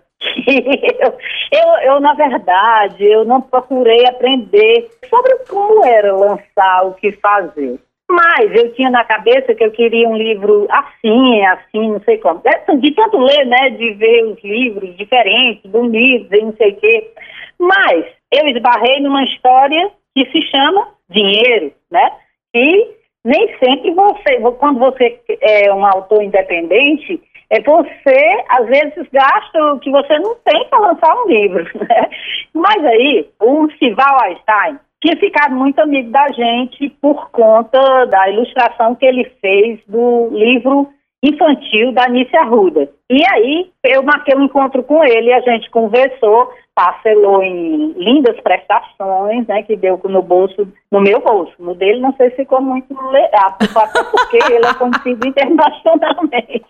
eu, 0.99 1.13
eu, 1.51 1.93
eu, 1.93 1.99
na 1.99 2.13
verdade, 2.13 3.03
eu 3.03 3.25
não 3.25 3.41
procurei 3.41 4.05
aprender 4.05 4.89
sobre 5.09 5.35
como 5.49 5.85
era 5.85 6.15
lançar, 6.15 6.85
o 6.85 6.93
que 6.93 7.11
fazer. 7.13 7.79
Mas 8.11 8.53
eu 8.53 8.73
tinha 8.73 8.89
na 8.89 9.05
cabeça 9.05 9.55
que 9.55 9.63
eu 9.63 9.71
queria 9.71 10.07
um 10.07 10.17
livro 10.17 10.67
assim, 10.69 11.45
assim, 11.45 11.91
não 11.93 12.01
sei 12.01 12.17
como. 12.17 12.41
É, 12.43 12.75
de 12.75 12.91
tanto 12.91 13.17
ler, 13.17 13.45
né? 13.45 13.69
De 13.69 13.93
ver 13.93 14.25
os 14.25 14.43
livros 14.43 14.97
diferentes, 14.97 15.69
bonitos 15.71 16.29
e 16.31 16.41
não 16.43 16.53
sei 16.57 16.71
o 16.71 16.75
quê. 16.75 17.11
Mas 17.57 18.05
eu 18.31 18.47
esbarrei 18.49 18.99
numa 18.99 19.23
história 19.23 19.91
que 20.13 20.25
se 20.29 20.41
chama 20.49 20.89
dinheiro, 21.09 21.71
né? 21.89 22.11
E 22.53 22.87
nem 23.23 23.47
sempre 23.59 23.91
você, 23.91 24.41
quando 24.59 24.79
você 24.79 25.21
é 25.41 25.73
um 25.73 25.85
autor 25.85 26.21
independente, 26.21 27.21
é 27.49 27.61
você, 27.61 28.43
às 28.49 28.65
vezes, 28.65 29.07
gasta 29.11 29.73
o 29.73 29.79
que 29.79 29.89
você 29.89 30.19
não 30.19 30.35
tem 30.43 30.67
para 30.67 30.79
lançar 30.79 31.15
um 31.15 31.27
livro. 31.29 31.63
Né? 31.81 32.09
Mas 32.53 32.85
aí, 32.85 33.29
o 33.39 33.69
Sival 33.77 34.21
Einstein, 34.23 34.79
tinha 35.01 35.17
ficado 35.17 35.55
muito 35.55 35.79
amigo 35.79 36.11
da 36.11 36.27
gente 36.29 36.89
por 37.01 37.29
conta 37.31 38.05
da 38.05 38.29
ilustração 38.29 38.95
que 38.95 39.05
ele 39.05 39.25
fez 39.41 39.79
do 39.87 40.29
livro 40.31 40.87
infantil 41.23 41.91
da 41.91 42.07
Nícia 42.07 42.39
Arruda. 42.41 42.89
E 43.09 43.23
aí 43.31 43.69
eu 43.83 44.01
marquei 44.03 44.35
um 44.35 44.43
encontro 44.43 44.83
com 44.83 45.03
ele, 45.03 45.33
a 45.33 45.41
gente 45.41 45.69
conversou, 45.69 46.51
parcelou 46.73 47.43
em 47.43 47.91
lindas 47.93 48.39
prestações, 48.41 49.45
né, 49.47 49.63
que 49.63 49.75
deu 49.75 49.99
no 50.05 50.21
bolso, 50.21 50.67
no 50.91 51.01
meu 51.01 51.19
bolso. 51.19 51.53
No 51.59 51.75
dele 51.75 51.99
não 51.99 52.13
sei 52.13 52.29
se 52.31 52.37
ficou 52.37 52.61
muito 52.61 52.93
legal, 53.09 53.55
até 53.59 54.03
porque 54.03 54.37
ele 54.51 54.65
é 54.65 54.73
conhecido 54.73 55.25
internacionalmente. 55.27 56.65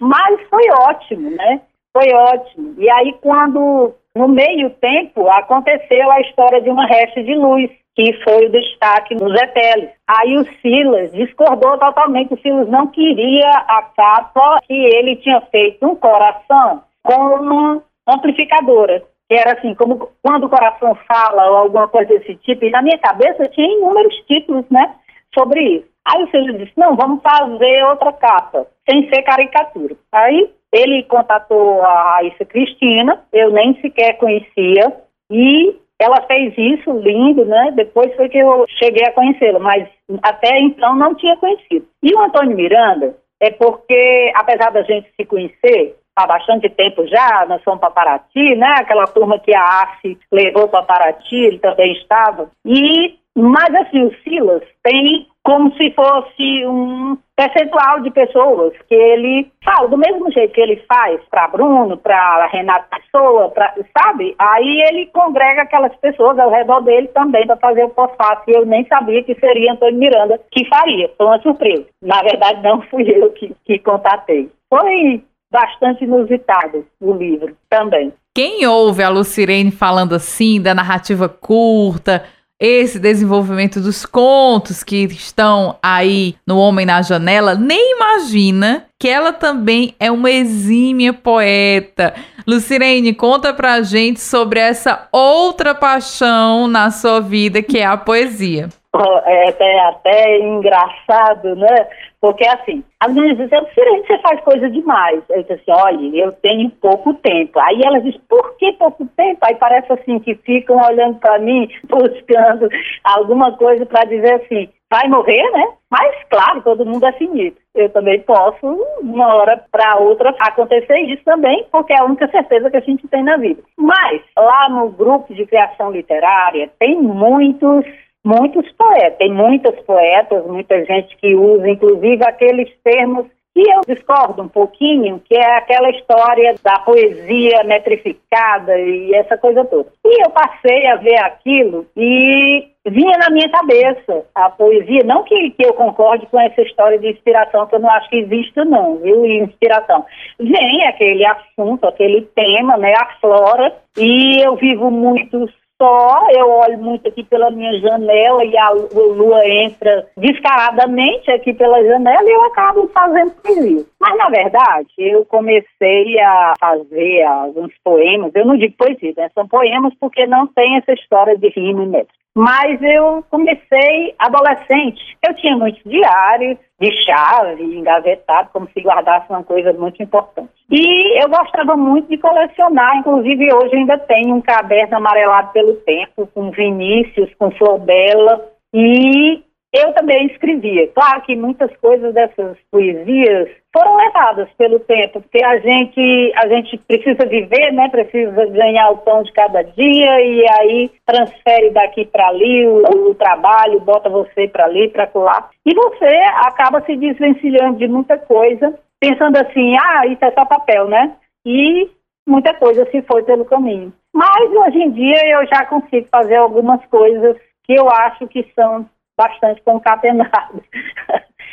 Mas 0.00 0.40
foi 0.50 0.64
ótimo, 0.70 1.30
né? 1.30 1.60
Foi 1.92 2.12
ótimo. 2.12 2.74
E 2.78 2.90
aí 2.90 3.14
quando 3.22 3.94
no 4.18 4.26
meio 4.26 4.70
tempo, 4.70 5.28
aconteceu 5.28 6.10
a 6.10 6.20
história 6.20 6.60
de 6.60 6.68
uma 6.68 6.84
resta 6.86 7.22
de 7.22 7.36
luz, 7.36 7.70
que 7.94 8.12
foi 8.24 8.46
o 8.46 8.50
destaque 8.50 9.14
nos 9.14 9.32
ETLs. 9.32 9.90
Aí 10.08 10.36
o 10.36 10.44
Silas 10.60 11.12
discordou 11.12 11.78
totalmente, 11.78 12.34
o 12.34 12.40
Silas 12.40 12.68
não 12.68 12.88
queria 12.88 13.48
a 13.48 13.82
capa 13.96 14.58
que 14.66 14.74
ele 14.74 15.14
tinha 15.16 15.40
feito 15.52 15.86
um 15.86 15.94
coração 15.94 16.82
com 17.04 17.14
uma 17.14 17.82
amplificadora, 18.08 19.04
que 19.28 19.36
era 19.36 19.52
assim, 19.52 19.72
como 19.74 20.10
quando 20.20 20.44
o 20.44 20.50
coração 20.50 20.96
fala 21.06 21.48
ou 21.50 21.56
alguma 21.58 21.86
coisa 21.86 22.08
desse 22.08 22.34
tipo, 22.36 22.64
e 22.64 22.70
na 22.70 22.82
minha 22.82 22.98
cabeça 22.98 23.48
tinha 23.50 23.72
inúmeros 23.78 24.16
títulos, 24.26 24.64
né, 24.68 24.96
sobre 25.32 25.60
isso. 25.60 25.86
Aí 26.04 26.24
o 26.24 26.30
Silas 26.30 26.58
disse, 26.58 26.72
não, 26.76 26.96
vamos 26.96 27.22
fazer 27.22 27.84
outra 27.84 28.12
capa, 28.12 28.66
sem 28.88 29.08
ser 29.08 29.22
caricatura. 29.22 29.94
Aí 30.10 30.50
ele 30.72 31.02
contatou 31.04 31.82
a 31.82 32.14
Raíssa 32.14 32.44
Cristina, 32.44 33.22
eu 33.32 33.50
nem 33.50 33.80
sequer 33.80 34.18
conhecia, 34.18 34.92
e 35.30 35.76
ela 35.98 36.22
fez 36.26 36.54
isso 36.56 36.92
lindo, 36.92 37.44
né? 37.44 37.72
Depois 37.74 38.14
foi 38.14 38.28
que 38.28 38.38
eu 38.38 38.64
cheguei 38.78 39.04
a 39.04 39.12
conhecê-la, 39.12 39.58
mas 39.58 39.88
até 40.22 40.58
então 40.60 40.94
não 40.94 41.14
tinha 41.14 41.36
conhecido. 41.36 41.86
E 42.02 42.14
o 42.14 42.20
Antônio 42.20 42.56
Miranda 42.56 43.16
é 43.40 43.50
porque, 43.50 44.32
apesar 44.34 44.70
da 44.70 44.82
gente 44.82 45.10
se 45.16 45.26
conhecer 45.26 45.96
há 46.16 46.26
bastante 46.26 46.68
tempo 46.68 47.06
já, 47.06 47.46
nós 47.48 47.62
fomos 47.62 47.80
para 47.80 47.90
Paraty, 47.90 48.56
né? 48.56 48.74
Aquela 48.78 49.06
turma 49.06 49.38
que 49.38 49.54
a 49.54 49.82
AFE 49.82 50.18
levou 50.32 50.68
para 50.68 50.82
Paraty, 50.82 51.36
ele 51.36 51.58
também 51.58 51.92
estava. 51.92 52.50
E, 52.64 53.16
mas 53.36 53.74
assim, 53.74 54.04
o 54.04 54.14
Silas 54.22 54.62
tem 54.82 55.26
como 55.48 55.74
se 55.78 55.90
fosse 55.92 56.66
um 56.66 57.16
percentual 57.34 58.00
de 58.00 58.10
pessoas 58.10 58.74
que 58.86 58.94
ele 58.94 59.50
fala 59.64 59.88
do 59.88 59.96
mesmo 59.96 60.30
jeito 60.30 60.52
que 60.52 60.60
ele 60.60 60.76
faz 60.86 61.22
para 61.30 61.48
Bruno, 61.48 61.96
para 61.96 62.48
Renato 62.48 62.84
Pessoa, 62.90 63.48
pra, 63.48 63.74
sabe? 63.96 64.34
Aí 64.38 64.82
ele 64.90 65.06
congrega 65.06 65.62
aquelas 65.62 65.96
pessoas 65.96 66.38
ao 66.38 66.50
redor 66.50 66.82
dele 66.82 67.08
também 67.14 67.46
para 67.46 67.56
fazer 67.56 67.82
o 67.84 67.88
pós-fácil. 67.88 68.44
E 68.46 68.52
eu 68.56 68.66
nem 68.66 68.86
sabia 68.88 69.22
que 69.22 69.34
seria 69.36 69.72
Antônio 69.72 69.98
Miranda 69.98 70.38
que 70.52 70.68
faria. 70.68 71.10
Foi 71.16 71.24
uma 71.24 71.40
surpresa. 71.40 71.86
Na 72.02 72.20
verdade, 72.20 72.62
não 72.62 72.82
fui 72.82 73.08
eu 73.08 73.30
que, 73.30 73.56
que 73.64 73.78
contatei. 73.78 74.50
Foi 74.68 75.24
bastante 75.50 76.04
inusitado 76.04 76.84
o 77.00 77.14
livro 77.14 77.56
também. 77.70 78.12
Quem 78.34 78.66
ouve 78.66 79.02
a 79.02 79.08
Lucirene 79.08 79.70
falando 79.70 80.14
assim, 80.14 80.60
da 80.60 80.74
narrativa 80.74 81.26
curta, 81.26 82.22
esse 82.60 82.98
desenvolvimento 82.98 83.80
dos 83.80 84.04
contos 84.04 84.82
que 84.82 85.04
estão 85.04 85.78
aí 85.82 86.34
no 86.46 86.58
Homem 86.58 86.84
na 86.84 87.02
Janela, 87.02 87.54
nem 87.54 87.94
imagina 87.94 88.86
que 88.98 89.08
ela 89.08 89.32
também 89.32 89.94
é 90.00 90.10
uma 90.10 90.30
exímia 90.30 91.12
poeta. 91.12 92.14
Lucirene, 92.46 93.14
conta 93.14 93.54
pra 93.54 93.82
gente 93.82 94.20
sobre 94.20 94.58
essa 94.58 95.06
outra 95.12 95.74
paixão 95.74 96.66
na 96.66 96.90
sua 96.90 97.20
vida, 97.20 97.62
que 97.62 97.78
é 97.78 97.86
a 97.86 97.96
poesia. 97.96 98.68
É 98.94 99.48
até, 99.50 99.80
até 99.80 100.38
engraçado, 100.38 101.54
né? 101.56 101.88
Porque 102.20 102.46
assim, 102.48 102.82
as 102.98 103.12
meninas 103.12 103.36
dizem, 103.36 103.60
você 104.02 104.18
faz 104.18 104.40
coisa 104.40 104.68
demais. 104.70 105.22
Eu 105.28 105.42
disse 105.42 105.52
assim, 105.52 105.70
olha, 105.70 106.16
eu 106.16 106.32
tenho 106.32 106.70
pouco 106.70 107.12
tempo. 107.14 107.60
Aí 107.60 107.80
elas 107.84 108.02
dizem, 108.02 108.20
por 108.28 108.56
que 108.56 108.72
pouco 108.72 109.06
tempo? 109.16 109.38
Aí 109.42 109.54
parece 109.56 109.92
assim 109.92 110.18
que 110.18 110.34
ficam 110.36 110.76
olhando 110.78 111.18
para 111.20 111.38
mim, 111.38 111.68
buscando 111.86 112.68
alguma 113.04 113.56
coisa 113.56 113.84
para 113.84 114.04
dizer 114.04 114.34
assim, 114.42 114.68
vai 114.90 115.06
morrer, 115.08 115.50
né? 115.50 115.68
Mas, 115.90 116.16
claro, 116.30 116.62
todo 116.62 116.86
mundo 116.86 117.06
é 117.06 117.12
finito. 117.12 117.58
Eu 117.74 117.90
também 117.90 118.20
posso, 118.20 118.66
uma 119.00 119.34
hora 119.34 119.62
para 119.70 119.98
outra, 119.98 120.34
acontecer 120.40 120.98
isso 121.00 121.22
também, 121.24 121.66
porque 121.70 121.92
é 121.92 122.00
a 122.00 122.04
única 122.04 122.26
certeza 122.28 122.70
que 122.70 122.76
a 122.78 122.80
gente 122.80 123.06
tem 123.08 123.22
na 123.22 123.36
vida. 123.36 123.62
Mas, 123.76 124.22
lá 124.36 124.68
no 124.70 124.90
grupo 124.90 125.32
de 125.32 125.46
criação 125.46 125.92
literária, 125.92 126.70
tem 126.78 127.00
muitos 127.00 127.84
muitos 128.28 128.70
poetas, 128.72 129.16
tem 129.18 129.32
muitas 129.32 129.74
poetas, 129.86 130.46
muita 130.46 130.84
gente 130.84 131.16
que 131.16 131.34
usa, 131.34 131.70
inclusive, 131.70 132.22
aqueles 132.24 132.68
termos 132.84 133.26
E 133.56 133.74
eu 133.74 133.80
discordo 133.88 134.42
um 134.42 134.48
pouquinho, 134.48 135.20
que 135.24 135.34
é 135.34 135.56
aquela 135.56 135.90
história 135.90 136.54
da 136.62 136.78
poesia 136.78 137.64
metrificada 137.64 138.78
e 138.78 139.12
essa 139.14 139.36
coisa 139.36 139.64
toda. 139.64 139.90
E 140.04 140.24
eu 140.24 140.30
passei 140.30 140.86
a 140.86 140.94
ver 140.96 141.18
aquilo 141.18 141.84
e 141.96 142.68
vinha 142.86 143.18
na 143.18 143.30
minha 143.30 143.48
cabeça 143.50 144.24
a 144.34 144.48
poesia, 144.50 145.02
não 145.04 145.24
que, 145.24 145.50
que 145.50 145.66
eu 145.66 145.74
concorde 145.74 146.26
com 146.26 146.38
essa 146.40 146.62
história 146.62 146.98
de 146.98 147.10
inspiração, 147.10 147.66
que 147.66 147.74
eu 147.74 147.80
não 147.80 147.90
acho 147.90 148.08
que 148.08 148.18
existe 148.18 148.64
não, 148.64 148.98
viu, 148.98 149.26
inspiração. 149.26 150.04
Vem 150.38 150.86
aquele 150.86 151.26
assunto, 151.26 151.86
aquele 151.86 152.22
tema, 152.36 152.76
né, 152.76 152.94
a 152.94 153.06
flora, 153.20 153.74
e 153.96 154.40
eu 154.40 154.54
vivo 154.54 154.88
muito 154.88 155.48
só, 155.80 156.26
eu 156.32 156.50
olho 156.50 156.78
muito 156.78 157.06
aqui 157.08 157.22
pela 157.22 157.50
minha 157.50 157.78
janela 157.78 158.44
e 158.44 158.56
a 158.58 158.70
lua 158.70 159.46
entra 159.46 160.06
descaradamente 160.16 161.30
aqui 161.30 161.54
pela 161.54 161.82
janela 161.84 162.28
e 162.28 162.32
eu 162.32 162.44
acabo 162.46 162.88
fazendo 162.88 163.30
poesia. 163.42 163.84
Mas, 164.00 164.18
na 164.18 164.28
verdade, 164.28 164.88
eu 164.98 165.24
comecei 165.24 166.18
a 166.20 166.54
fazer 166.58 167.22
alguns 167.22 167.72
poemas, 167.84 168.32
eu 168.34 168.44
não 168.44 168.56
digo 168.56 168.74
poesia, 168.76 169.14
né? 169.16 169.30
são 169.32 169.46
poemas 169.46 169.94
porque 170.00 170.26
não 170.26 170.46
tem 170.48 170.76
essa 170.76 170.92
história 170.92 171.38
de 171.38 171.48
rima 171.48 171.84
e 171.84 171.86
métrica. 171.86 172.17
Mas 172.38 172.80
eu 172.80 173.24
comecei 173.32 174.14
adolescente. 174.16 175.18
Eu 175.26 175.34
tinha 175.34 175.56
muitos 175.56 175.82
diários 175.82 176.56
de 176.80 176.92
chave, 177.04 177.64
engavetado, 177.64 178.50
como 178.52 178.68
se 178.70 178.80
guardasse 178.80 179.28
uma 179.28 179.42
coisa 179.42 179.72
muito 179.72 180.00
importante. 180.00 180.48
E 180.70 181.20
eu 181.20 181.28
gostava 181.28 181.76
muito 181.76 182.08
de 182.08 182.16
colecionar, 182.16 182.98
inclusive 182.98 183.52
hoje 183.52 183.74
ainda 183.74 183.98
tenho 183.98 184.36
um 184.36 184.40
caderno 184.40 184.98
amarelado 184.98 185.50
pelo 185.52 185.74
tempo, 185.78 186.28
com 186.32 186.52
Vinícius, 186.52 187.28
com 187.40 187.50
Flor 187.50 187.80
Bela, 187.80 188.48
e 188.72 189.42
eu 189.72 189.92
também 189.92 190.26
escrevia. 190.26 190.88
Claro 190.88 191.22
que 191.22 191.36
muitas 191.36 191.74
coisas 191.76 192.14
dessas 192.14 192.56
poesias 192.70 193.48
foram 193.72 193.96
levadas 193.96 194.48
pelo 194.56 194.80
tempo, 194.80 195.20
porque 195.20 195.44
a 195.44 195.58
gente, 195.58 196.32
a 196.36 196.48
gente 196.48 196.78
precisa 196.78 197.26
viver, 197.26 197.72
né? 197.72 197.88
Precisa 197.90 198.46
ganhar 198.46 198.90
o 198.90 198.98
pão 198.98 199.22
de 199.22 199.32
cada 199.32 199.62
dia 199.62 200.20
e 200.20 200.46
aí 200.58 200.90
transfere 201.04 201.70
daqui 201.70 202.06
para 202.06 202.28
ali 202.28 202.66
o, 202.66 203.10
o, 203.10 203.14
trabalho, 203.14 203.80
bota 203.80 204.08
você 204.08 204.48
para 204.48 204.64
ali, 204.64 204.88
para 204.88 205.08
lá. 205.14 205.50
E 205.66 205.74
você 205.74 206.14
acaba 206.46 206.80
se 206.82 206.96
desvencilhando 206.96 207.78
de 207.78 207.86
muita 207.86 208.16
coisa, 208.16 208.78
pensando 208.98 209.36
assim, 209.36 209.76
ah, 209.76 210.06
isso 210.06 210.24
é 210.24 210.30
só 210.32 210.46
papel, 210.46 210.88
né? 210.88 211.14
E 211.44 211.90
muita 212.26 212.54
coisa 212.54 212.86
se 212.90 213.02
foi 213.02 213.22
pelo 213.22 213.44
caminho. 213.44 213.92
Mas 214.14 214.50
hoje 214.50 214.78
em 214.78 214.90
dia 214.90 215.20
eu 215.26 215.46
já 215.46 215.66
consigo 215.66 216.08
fazer 216.10 216.36
algumas 216.36 216.84
coisas 216.86 217.36
que 217.64 217.74
eu 217.74 217.88
acho 217.90 218.26
que 218.28 218.50
são 218.54 218.86
bastante 219.18 219.60
concatenado. 219.62 220.62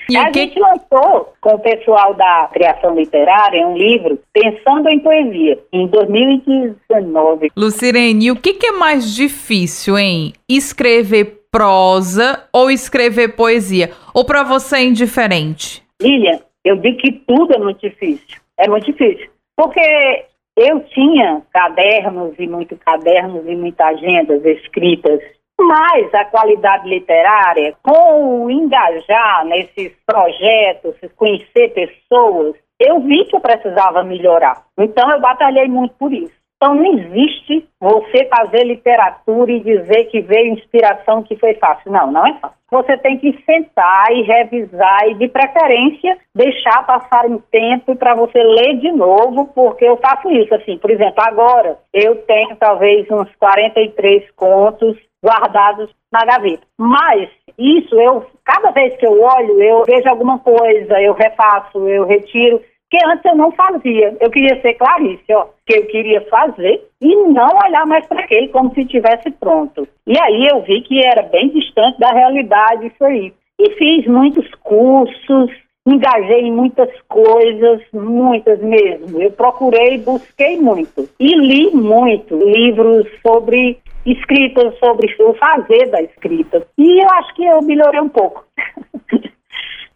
E 0.08 0.15
a 0.15 0.30
que... 0.30 0.39
gente 0.39 0.60
lançou 0.60 1.34
com 1.41 1.56
o 1.56 1.60
pessoal 1.60 2.13
da 2.13 2.47
criação 2.54 2.95
literária 2.95 3.67
um 3.67 3.75
livro 3.75 4.19
Pensando 4.32 4.88
em 4.88 4.99
Poesia, 4.99 5.58
em 5.73 5.88
2019. 5.88 7.49
Lucirene, 7.58 8.30
o 8.30 8.36
que, 8.36 8.54
que 8.54 8.67
é 8.67 8.71
mais 8.73 9.15
difícil, 9.15 9.97
hein? 9.97 10.34
Escrever 10.47 11.45
prosa 11.51 12.47
ou 12.54 12.69
escrever 12.69 13.36
poesia? 13.36 13.89
Ou 14.13 14.23
para 14.23 14.43
você 14.43 14.75
é 14.75 14.84
indiferente? 14.84 15.82
Lilian, 15.99 16.39
eu 16.63 16.75
digo 16.75 16.97
que 16.97 17.12
tudo 17.12 17.56
é 17.56 17.58
muito 17.58 17.80
difícil. 17.80 18.38
É 18.60 18.67
muito 18.67 18.86
difícil. 18.86 19.28
Porque 19.58 19.82
eu 20.58 20.82
tinha 20.82 21.41
cadernos 21.51 22.36
e 22.38 22.47
muitos 22.47 22.78
cadernos 22.80 23.43
e 23.47 23.56
muitas 23.56 23.88
agendas 23.88 24.45
escritas 24.45 25.19
mas 25.59 26.13
a 26.13 26.25
qualidade 26.25 26.87
literária, 26.87 27.75
com 27.81 28.43
o 28.43 28.51
engajar 28.51 29.45
nesses 29.45 29.91
projetos, 30.05 30.95
conhecer 31.15 31.73
pessoas, 31.73 32.55
eu 32.79 32.99
vi 32.99 33.25
que 33.25 33.35
eu 33.35 33.39
precisava 33.39 34.03
melhorar. 34.03 34.63
Então 34.77 35.09
eu 35.11 35.19
batalhei 35.19 35.67
muito 35.67 35.95
por 35.95 36.11
isso. 36.11 36.33
Então 36.57 36.73
não 36.73 36.85
existe 36.85 37.67
você 37.79 38.25
fazer 38.25 38.63
literatura 38.63 39.51
e 39.51 39.59
dizer 39.59 40.05
que 40.05 40.21
veio 40.21 40.53
inspiração 40.53 41.21
que 41.21 41.35
foi 41.35 41.53
fácil. 41.55 41.91
Não, 41.91 42.11
não 42.11 42.25
é 42.25 42.33
fácil. 42.39 42.57
Você 42.71 42.97
tem 42.97 43.17
que 43.17 43.31
sentar 43.45 44.11
e 44.11 44.23
revisar 44.23 45.07
e, 45.07 45.13
de 45.15 45.27
preferência, 45.27 46.17
deixar 46.33 46.85
passar 46.85 47.25
um 47.25 47.37
tempo 47.51 47.95
para 47.95 48.15
você 48.15 48.41
ler 48.41 48.77
de 48.79 48.91
novo, 48.91 49.51
porque 49.53 49.85
eu 49.85 49.97
faço 49.97 50.29
isso. 50.31 50.53
Assim, 50.55 50.77
por 50.77 50.89
exemplo, 50.89 51.23
agora 51.23 51.77
eu 51.93 52.15
tenho 52.23 52.55
talvez 52.55 53.09
uns 53.11 53.33
43 53.35 54.31
contos 54.31 54.97
guardados 55.25 55.89
na 56.11 56.23
gaveta. 56.23 56.61
Mas 56.77 57.29
isso 57.57 57.99
eu, 57.99 58.25
cada 58.45 58.69
vez 58.71 58.95
que 58.97 59.05
eu 59.07 59.19
olho, 59.21 59.61
eu 59.61 59.83
vejo 59.83 60.07
alguma 60.07 60.38
coisa, 60.39 61.01
eu 61.01 61.13
refaço, 61.13 61.89
eu 61.89 62.05
retiro, 62.05 62.61
que 62.91 62.97
antes 63.07 63.25
eu 63.25 63.35
não 63.35 63.51
fazia. 63.51 64.15
Eu 64.21 64.29
queria 64.29 64.61
ser 64.61 64.75
Clarice, 64.75 65.33
ó, 65.33 65.47
que 65.65 65.77
eu 65.77 65.88
queria 65.88 66.21
fazer 66.29 66.88
e 67.01 67.15
não 67.27 67.49
olhar 67.65 67.85
mais 67.88 68.05
para 68.05 68.21
aquele 68.21 68.49
como 68.49 68.73
se 68.73 68.85
tivesse 68.85 69.31
pronto. 69.31 69.88
E 70.05 70.17
aí 70.19 70.47
eu 70.51 70.61
vi 70.61 70.81
que 70.81 71.05
era 71.05 71.23
bem 71.23 71.49
distante 71.49 71.99
da 71.99 72.11
realidade 72.11 72.88
isso 72.88 73.03
aí. 73.03 73.33
E 73.59 73.69
fiz 73.71 74.05
muitos 74.05 74.47
cursos, 74.55 75.49
engajei 75.85 76.41
em 76.41 76.51
muitas 76.51 76.89
coisas, 77.07 77.81
muitas 77.93 78.59
mesmo. 78.59 79.21
Eu 79.21 79.31
procurei, 79.31 79.97
busquei 79.99 80.57
muito 80.59 81.07
e 81.19 81.35
li 81.35 81.71
muito 81.71 82.35
livros 82.35 83.07
sobre 83.25 83.77
escrita 84.05 84.73
sobre 84.79 85.15
o 85.19 85.33
fazer 85.33 85.89
da 85.89 86.01
escrita. 86.01 86.65
E 86.77 87.03
eu 87.03 87.09
acho 87.11 87.35
que 87.35 87.45
eu 87.45 87.61
melhorei 87.61 88.01
um 88.01 88.09
pouco. 88.09 88.43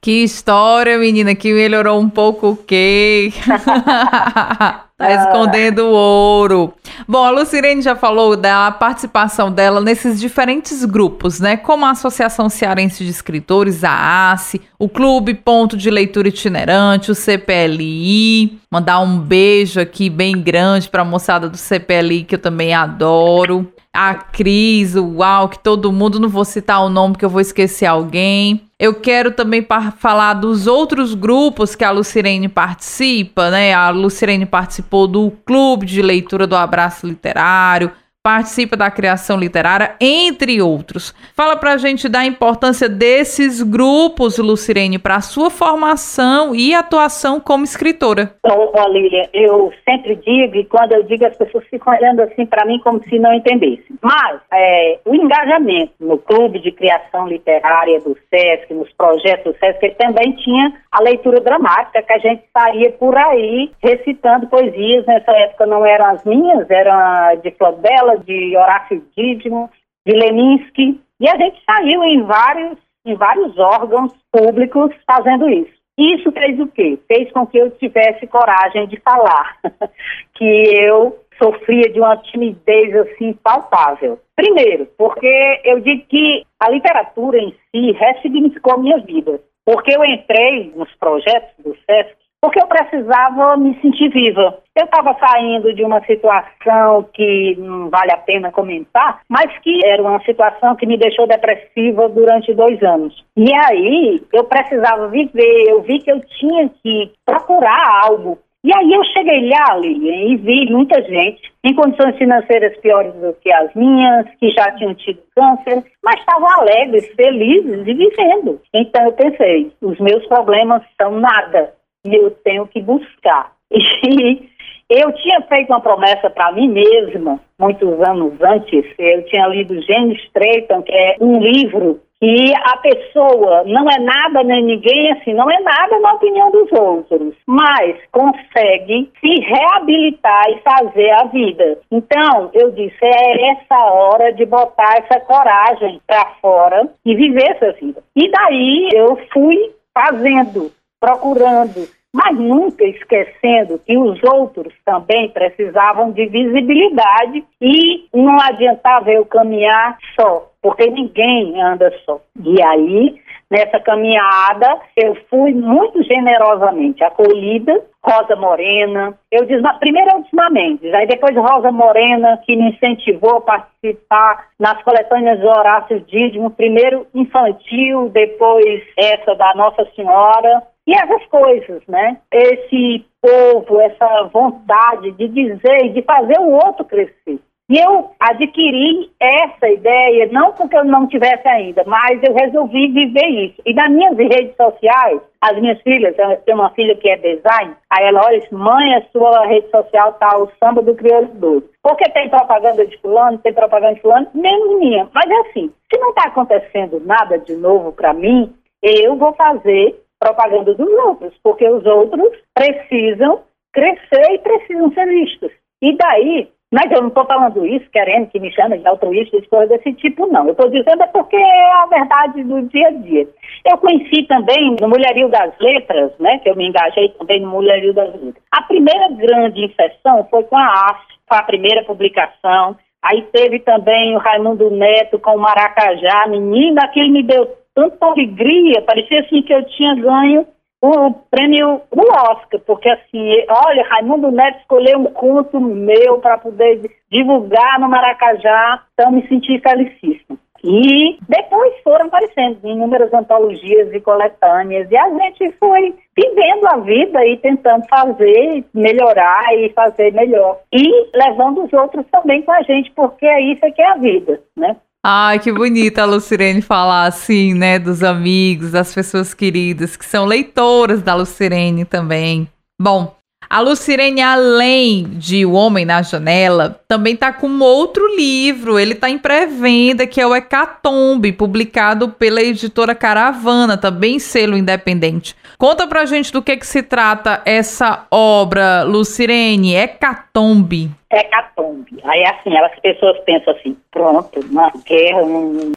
Que 0.02 0.24
história, 0.24 0.98
menina, 0.98 1.36
que 1.36 1.54
melhorou 1.54 2.00
um 2.00 2.10
pouco 2.10 2.52
o 2.52 2.56
quê? 2.56 3.34
tá 3.46 4.86
ah. 4.98 5.12
escondendo 5.12 5.88
o 5.88 5.92
ouro. 5.92 6.74
Bom, 7.06 7.22
a 7.22 7.30
Lucirene 7.32 7.82
já 7.82 7.98
falou 7.98 8.38
da 8.38 8.72
participação 8.72 9.52
dela 9.52 9.82
nesses 9.82 10.18
diferentes 10.18 10.86
grupos, 10.86 11.42
né? 11.42 11.58
Como 11.58 11.86
a 11.86 11.92
Associação 11.92 12.48
Cearense 12.50 13.04
de 13.04 13.10
Escritores, 13.10 13.84
a 13.84 14.32
ACE, 14.32 14.62
o 14.80 14.88
Clube 14.88 15.34
Ponto 15.34 15.76
de 15.76 15.92
Leitura 15.92 16.30
Itinerante, 16.30 17.12
o 17.12 17.16
CPLI. 17.16 18.58
Mandar 18.72 19.02
um 19.02 19.20
beijo 19.20 19.82
aqui 19.82 20.10
bem 20.10 20.42
grande 20.42 20.88
para 20.88 21.02
a 21.02 21.06
moçada 21.06 21.50
do 21.50 21.58
CPLI, 21.58 22.24
que 22.24 22.36
eu 22.36 22.40
também 22.40 22.74
adoro 22.74 23.70
a 23.94 24.14
Cris, 24.14 24.96
o 24.96 25.18
Uau, 25.18 25.50
que 25.50 25.60
todo 25.60 25.92
mundo, 25.92 26.20
não 26.20 26.30
vou 26.30 26.46
citar 26.46 26.82
o 26.86 26.90
nome 26.90 27.18
que 27.18 27.26
eu 27.26 27.30
vou 27.30 27.42
esquecer 27.42 27.88
alguém. 27.88 28.62
Eu 28.80 28.94
quero 28.94 29.32
também 29.32 29.66
falar 29.98 30.36
dos 30.36 30.68
outros 30.68 31.14
grupos 31.14 31.76
que 31.76 31.84
a 31.84 31.92
Lucirene 31.92 32.48
participa, 32.48 33.50
né? 33.50 33.74
A 33.74 33.90
Lucirene 33.90 34.46
participou 34.46 35.08
do 35.08 35.32
Clube 35.46 35.86
de 35.86 36.02
Leitura 36.02 36.48
do 36.48 36.56
Abraço 36.56 37.06
Literário, 37.06 37.92
participa 38.22 38.76
da 38.76 38.92
criação 38.92 39.38
literária, 39.38 39.96
entre 40.00 40.62
outros. 40.62 41.16
Fala 41.36 41.56
pra 41.56 41.78
gente 41.78 42.10
da 42.10 42.26
importância 42.26 42.90
desses 42.90 43.64
grupos, 43.64 44.38
Lucirene, 44.38 45.00
para 45.00 45.16
a 45.16 45.22
sua 45.22 45.50
formação 45.50 46.54
e 46.54 46.74
atuação 46.74 47.40
como 47.40 47.64
escritora. 47.64 48.36
Ô, 48.44 48.72
oh, 48.76 48.90
Lília, 48.90 49.30
eu 49.34 49.72
sempre 49.88 50.16
digo, 50.16 50.56
e 50.58 50.66
quando 50.66 50.92
eu 50.92 51.04
digo, 51.04 51.26
as 51.26 51.38
pessoas 51.38 51.64
ficam 51.70 51.94
olhando 51.94 52.22
assim 52.22 52.46
para 52.46 52.66
mim 52.66 52.80
como 52.80 53.02
se 53.06 53.18
não 53.18 53.34
entendessem. 53.34 53.86
Mas 54.02 54.42
é, 54.52 55.00
o 55.06 55.16
engajamento 55.16 55.94
no 56.00 56.18
clube 56.18 56.60
de 56.60 56.72
criação 56.72 57.28
literária 57.28 58.02
do 58.02 58.18
SESC, 58.30 58.74
nos 58.74 58.92
projetos 58.94 59.54
do 59.54 59.60
SESC, 59.60 59.96
também 59.98 60.34
tinha 60.34 60.74
a 60.92 61.02
leitura 61.02 61.40
dramática, 61.40 62.02
que 62.02 62.14
a 62.14 62.18
gente 62.18 62.44
saía 62.52 62.92
por 62.92 63.18
aí 63.18 63.72
recitando 63.82 64.48
poesias. 64.48 65.06
Nessa 65.06 65.32
época 65.32 65.66
não 65.66 65.86
eram 65.86 66.08
as 66.08 66.24
minhas, 66.26 66.70
eram 66.70 67.40
de 67.42 67.52
Flobela, 67.52 68.09
de 68.18 68.56
Horácio 68.58 69.04
Dídimo, 69.16 69.70
de 70.06 70.16
Leninski, 70.16 71.00
e 71.20 71.30
a 71.30 71.38
gente 71.38 71.62
saiu 71.66 72.04
em 72.04 72.24
vários, 72.24 72.78
em 73.06 73.16
vários 73.16 73.58
órgãos 73.58 74.14
públicos 74.32 74.92
fazendo 75.06 75.50
isso. 75.50 75.80
Isso 75.98 76.32
fez 76.32 76.58
o 76.60 76.68
quê? 76.68 76.98
Fez 77.08 77.30
com 77.32 77.46
que 77.46 77.58
eu 77.58 77.72
tivesse 77.72 78.26
coragem 78.28 78.88
de 78.88 78.98
falar, 79.02 79.58
que 80.36 80.64
eu 80.80 81.20
sofria 81.42 81.90
de 81.92 82.00
uma 82.00 82.16
timidez 82.18 82.96
assim 82.96 83.34
palpável. 83.34 84.20
Primeiro, 84.36 84.88
porque 84.98 85.62
eu 85.66 85.82
digo 85.82 86.06
que 86.08 86.46
a 86.60 86.70
literatura 86.70 87.38
em 87.38 87.54
si 87.72 87.92
ressignificou 87.92 88.80
minha 88.80 89.00
vida. 89.00 89.42
Porque 89.66 89.96
eu 89.96 90.04
entrei 90.04 90.72
nos 90.76 90.92
projetos 90.96 91.54
do 91.64 91.76
SESC 91.86 92.19
porque 92.42 92.62
eu 92.62 92.68
precisava 92.68 93.58
me 93.58 93.80
sentir 93.82 94.10
viva. 94.10 94.58
Eu 94.76 94.86
estava 94.86 95.16
saindo 95.20 95.74
de 95.74 95.84
uma 95.84 96.02
situação 96.06 97.04
que 97.14 97.56
não 97.58 97.90
vale 97.90 98.12
a 98.12 98.18
pena 98.18 98.52
comentar, 98.52 99.22
mas 99.28 99.52
que 99.60 99.86
era 99.86 100.02
uma 100.02 100.22
situação 100.24 100.76
que 100.76 100.86
me 100.86 100.98
deixou 100.98 101.28
depressiva 101.28 102.08
durante 102.08 102.54
dois 102.54 102.82
anos. 102.82 103.14
E 103.36 103.54
aí 103.54 104.22
eu 104.32 104.46
precisava 104.46 105.10
viver, 105.10 105.70
eu 105.70 105.82
vi 105.82 106.00
que 106.00 106.12
eu 106.12 106.22
tinha 106.40 106.70
que 106.82 107.12
procurar 107.26 108.06
algo. 108.06 108.38
E 108.62 108.76
aí 108.76 108.92
eu 108.92 109.04
cheguei 109.06 109.50
lá, 109.50 109.78
Lilian, 109.78 110.34
e 110.34 110.36
vi 110.36 110.70
muita 110.70 111.02
gente 111.02 111.42
em 111.64 111.74
condições 111.74 112.18
financeiras 112.18 112.78
piores 112.80 113.14
do 113.14 113.34
que 113.42 113.52
as 113.54 113.74
minhas, 113.74 114.28
que 114.38 114.50
já 114.50 114.70
tinham 114.74 114.94
tido 114.96 115.22
câncer, 115.34 115.82
mas 116.04 116.20
estavam 116.20 116.50
alegres, 116.60 117.08
felizes 117.16 117.88
e 117.88 117.94
vivendo. 117.94 118.60
Então 118.74 119.06
eu 119.06 119.14
pensei, 119.14 119.72
os 119.82 119.98
meus 120.00 120.26
problemas 120.28 120.84
são 121.02 121.20
nada 121.20 121.74
e 122.06 122.16
eu 122.16 122.32
tenho 122.32 122.68
que 122.68 122.82
buscar. 122.82 123.54
E 124.92 125.02
eu 125.02 125.12
tinha 125.14 125.40
feito 125.42 125.70
uma 125.70 125.82
promessa 125.82 126.32
para 126.32 126.52
mim 126.52 126.68
mesma, 126.68 127.40
muitos 127.60 128.02
anos 128.02 128.34
antes, 128.42 128.84
eu 128.98 129.24
tinha 129.26 129.46
lido 129.46 129.80
James 129.84 130.20
Strayton, 130.24 130.82
que 130.82 130.92
é 130.92 131.16
um 131.22 131.40
livro 131.40 132.02
que 132.20 132.54
a 132.56 132.78
pessoa 132.78 133.64
não 133.66 133.90
é 133.90 133.98
nada 134.00 134.44
nem 134.44 134.64
ninguém, 134.64 135.12
assim, 135.14 135.34
não 135.34 135.50
é 135.50 135.60
nada 135.62 136.00
na 136.00 136.14
opinião 136.14 136.52
dos 136.52 136.72
outros, 136.72 137.34
mas 137.46 137.98
consegue 138.12 139.10
se 139.22 139.40
reabilitar 139.42 140.50
e 140.50 140.60
fazer 140.62 141.12
a 141.12 141.24
vida. 141.26 141.78
Então, 141.90 142.50
eu 142.54 142.72
disse, 142.72 142.98
é 143.02 143.52
essa 143.52 143.78
hora 143.94 144.34
de 144.34 144.46
botar 144.46 144.98
essa 144.98 145.20
coragem 145.22 146.02
para 146.06 146.26
fora 146.42 146.90
e 147.06 147.16
viver 147.16 147.52
essa 147.52 147.72
vida. 147.74 148.04
E 148.16 148.30
daí 148.30 148.90
eu 148.94 149.18
fui 149.32 149.72
fazendo, 149.94 150.72
procurando, 151.00 151.88
mas 152.14 152.36
nunca 152.38 152.84
esquecendo 152.86 153.80
que 153.86 153.98
os 153.98 154.20
outros 154.24 154.74
também 154.84 155.30
precisavam 155.30 156.12
de 156.12 156.26
visibilidade 156.26 157.44
e 157.62 158.08
não 158.14 158.38
adiantava 158.42 159.12
eu 159.12 159.26
caminhar 159.26 159.98
só, 160.20 160.50
porque 160.62 160.90
ninguém 160.90 161.62
anda 161.62 161.94
só. 162.06 162.20
E 162.44 162.62
aí, 162.64 163.22
nessa 163.50 163.80
caminhada, 163.80 164.80
eu 164.96 165.16
fui 165.30 165.54
muito 165.54 166.02
generosamente 166.04 167.04
acolhida. 167.04 167.80
Rosa 168.04 168.36
Morena, 168.36 169.14
eu 169.30 169.46
disse, 169.46 169.62
primeiro 169.80 170.10
eu 170.12 170.22
disse 170.22 170.52
Mendes, 170.52 170.94
aí 170.94 171.06
depois 171.06 171.36
Rosa 171.36 171.70
Morena, 171.70 172.42
que 172.46 172.56
me 172.56 172.72
incentivou 172.72 173.38
a 173.38 173.42
participar 173.42 174.48
nas 174.58 174.82
coletâneas 174.84 175.40
de 175.40 175.46
Horácio 175.46 176.00
Dídimo, 176.02 176.50
primeiro 176.50 177.06
infantil, 177.14 178.10
depois 178.10 178.82
essa 178.98 179.36
da 179.36 179.54
Nossa 179.54 179.86
Senhora, 179.96 180.64
e 180.90 180.94
essas 180.94 181.24
coisas, 181.28 181.84
né? 181.88 182.18
Esse 182.34 183.06
povo, 183.22 183.80
essa 183.80 184.24
vontade 184.34 185.12
de 185.12 185.28
dizer 185.28 185.86
e 185.86 185.90
de 185.90 186.02
fazer 186.02 186.40
o 186.40 186.50
outro 186.50 186.84
crescer. 186.84 187.40
E 187.70 187.78
eu 187.78 188.10
adquiri 188.20 189.12
essa 189.20 189.70
ideia, 189.70 190.28
não 190.32 190.52
porque 190.54 190.76
eu 190.76 190.84
não 190.84 191.06
tivesse 191.06 191.48
ainda, 191.48 191.84
mas 191.86 192.20
eu 192.24 192.34
resolvi 192.34 192.88
viver 192.88 193.28
isso. 193.28 193.62
E 193.64 193.76
nas 193.76 193.92
minhas 193.92 194.18
redes 194.18 194.56
sociais, 194.56 195.22
as 195.40 195.62
minhas 195.62 195.80
filhas, 195.84 196.18
eu 196.18 196.36
tenho 196.38 196.58
uma 196.58 196.72
filha 196.72 196.96
que 196.96 197.08
é 197.08 197.18
design, 197.18 197.76
aí 197.92 198.08
ela 198.08 198.26
olha 198.26 198.42
mãe, 198.52 198.96
a 198.96 199.04
sua 199.12 199.46
rede 199.46 199.70
social 199.70 200.14
tá 200.14 200.40
o 200.40 200.50
samba 200.58 200.82
do 200.82 200.96
doido. 200.96 201.70
Porque 201.84 202.10
tem 202.10 202.28
propaganda 202.30 202.84
de 202.84 202.98
fulano, 202.98 203.38
tem 203.38 203.54
propaganda 203.54 203.94
de 203.94 204.02
fulano, 204.02 204.28
menos 204.34 204.80
minha. 204.80 205.08
Mas 205.14 205.30
é 205.30 205.36
assim, 205.42 205.72
se 205.94 206.00
não 206.00 206.10
está 206.10 206.30
acontecendo 206.30 207.00
nada 207.06 207.38
de 207.38 207.56
novo 207.56 207.92
para 207.92 208.12
mim, 208.12 208.52
eu 208.82 209.16
vou 209.16 209.34
fazer 209.34 209.96
propaganda 210.20 210.74
dos 210.74 210.90
outros, 211.06 211.34
porque 211.42 211.68
os 211.68 211.86
outros 211.86 212.38
precisam 212.54 213.42
crescer 213.74 214.32
e 214.32 214.40
precisam 214.40 214.92
ser 214.92 215.08
vistos. 215.08 215.52
E 215.82 215.96
daí, 215.96 216.50
mas 216.72 216.92
eu 216.92 217.02
não 217.02 217.08
estou 217.08 217.26
falando 217.26 217.66
isso 217.66 217.90
querendo 217.90 218.30
que 218.30 218.40
me 218.40 218.52
chame 218.52 218.78
de 218.78 218.88
altruísta 218.88 219.38
e 219.38 219.48
coisas 219.48 219.70
desse 219.70 219.94
tipo, 219.94 220.28
não. 220.28 220.46
Eu 220.46 220.52
estou 220.52 220.70
dizendo 220.70 221.02
é 221.02 221.08
porque 221.08 221.36
é 221.36 221.72
a 221.72 221.86
verdade 221.88 222.44
do 222.44 222.62
dia 222.64 222.88
a 222.88 222.92
dia. 222.92 223.28
Eu 223.66 223.78
conheci 223.78 224.24
também 224.28 224.76
no 224.80 224.88
Mulherio 224.88 225.30
das 225.30 225.58
Letras, 225.60 226.12
né, 226.20 226.38
que 226.40 226.50
eu 226.50 226.56
me 226.56 226.68
engajei 226.68 227.10
também 227.10 227.42
no 227.42 227.50
Mulherio 227.50 227.94
das 227.94 228.14
Letras. 228.14 228.44
A 228.52 228.62
primeira 228.64 229.10
grande 229.10 229.66
infecção 229.66 230.28
foi 230.30 230.44
com 230.44 230.58
a 230.58 230.90
AF, 230.90 231.02
foi 231.28 231.38
a 231.38 231.44
primeira 231.44 231.84
publicação. 231.86 232.76
Aí 233.02 233.22
teve 233.32 233.60
também 233.60 234.16
o 234.16 234.20
Raimundo 234.20 234.70
Neto 234.70 235.18
com 235.20 235.36
o 235.36 235.40
Maracajá. 235.40 236.28
Menina, 236.28 236.82
aquilo 236.84 237.12
me 237.12 237.24
deu 237.24 237.48
tanta 237.80 238.06
alegria, 238.06 238.82
parecia 238.82 239.22
assim 239.22 239.42
que 239.42 239.54
eu 239.54 239.64
tinha 239.64 239.96
ganho 239.96 240.46
o 240.82 241.14
prêmio 241.30 241.82
o 241.92 242.02
Oscar, 242.32 242.60
porque 242.66 242.90
assim, 242.90 243.46
olha, 243.50 243.88
Raimundo 243.90 244.32
Neto 244.32 244.60
escolheu 244.60 245.00
um 245.00 245.06
conto 245.06 245.60
meu 245.60 246.20
para 246.20 246.38
poder 246.38 246.90
divulgar 247.12 247.80
no 247.80 247.90
Maracajá, 247.90 248.84
então 248.94 249.12
me 249.12 249.28
senti 249.28 249.60
felicíssima. 249.60 250.38
E 250.62 251.18
depois 251.28 251.74
foram 251.84 252.08
aparecendo 252.08 252.60
inúmeras 252.64 253.14
antologias 253.14 253.94
e 253.94 254.00
coletâneas, 254.02 254.92
e 254.92 254.98
a 254.98 255.10
gente 255.10 255.52
foi 255.54 255.96
vivendo 256.18 256.68
a 256.68 256.78
vida 256.78 257.26
e 257.26 257.38
tentando 257.38 257.86
fazer, 257.88 258.66
melhorar 258.74 259.54
e 259.56 259.70
fazer 259.70 260.14
melhor. 260.14 260.60
E 260.74 261.10
levando 261.14 261.64
os 261.64 261.72
outros 261.72 262.06
também 262.12 262.42
com 262.42 262.52
a 262.52 262.62
gente, 262.62 262.92
porque 262.92 263.26
é 263.26 263.42
isso 263.42 263.62
que 263.74 263.82
é 263.82 263.90
a 263.90 263.96
vida, 263.96 264.42
né? 264.56 264.76
Ai, 265.02 265.40
que 265.40 265.52
bonita 265.52 266.02
a 266.02 266.06
Lucirene 266.06 266.62
falar 266.62 267.06
assim, 267.06 267.54
né, 267.54 267.80
dos 267.80 268.04
amigos, 268.04 268.72
das 268.72 268.94
pessoas 268.94 269.34
queridas, 269.34 269.96
que 269.96 270.06
são 270.06 270.26
leitoras 270.26 271.02
da 271.02 271.16
Lucirene 271.16 271.86
também. 271.86 272.50
Bom, 272.80 273.16
a 273.50 273.62
Lucirene, 273.62 274.22
além 274.22 275.06
de 275.06 275.44
O 275.44 275.54
Homem 275.54 275.84
na 275.84 276.04
Janela, 276.04 276.80
também 276.88 277.16
tá 277.16 277.34
com 277.34 277.48
outro 277.60 278.16
livro. 278.16 278.78
Ele 278.78 278.94
tá 278.94 279.10
em 279.10 279.18
pré-venda, 279.18 280.06
que 280.06 280.22
é 280.22 280.28
o 280.28 280.36
Hecatombe, 280.36 281.32
publicado 281.32 282.10
pela 282.10 282.42
editora 282.42 282.94
Caravana, 282.94 283.76
também 283.76 284.20
selo 284.20 284.56
independente. 284.56 285.36
Conta 285.58 285.88
pra 285.88 286.06
gente 286.06 286.32
do 286.32 286.44
que, 286.44 286.58
que 286.58 286.68
se 286.68 286.84
trata 286.84 287.42
essa 287.44 288.06
obra, 288.12 288.84
Lucirene, 288.84 289.76
Hecatombe. 289.76 290.92
Hecatombe. 291.12 292.00
Aí, 292.04 292.24
assim, 292.26 292.56
as 292.56 292.80
pessoas 292.80 293.18
pensam 293.22 293.56
assim, 293.56 293.76
pronto, 293.90 294.40
uma 294.52 294.72
guerra, 294.86 295.24
um, 295.24 295.72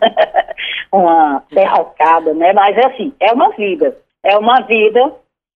uma 0.93 1.43
derrocada, 1.51 2.35
né? 2.35 2.53
Mas 2.53 2.77
é 2.77 2.87
assim, 2.87 3.15
é 3.19 3.33
uma 3.33 3.49
vida. 3.53 3.97
É 4.23 4.37
uma 4.37 4.61
vida 4.61 5.11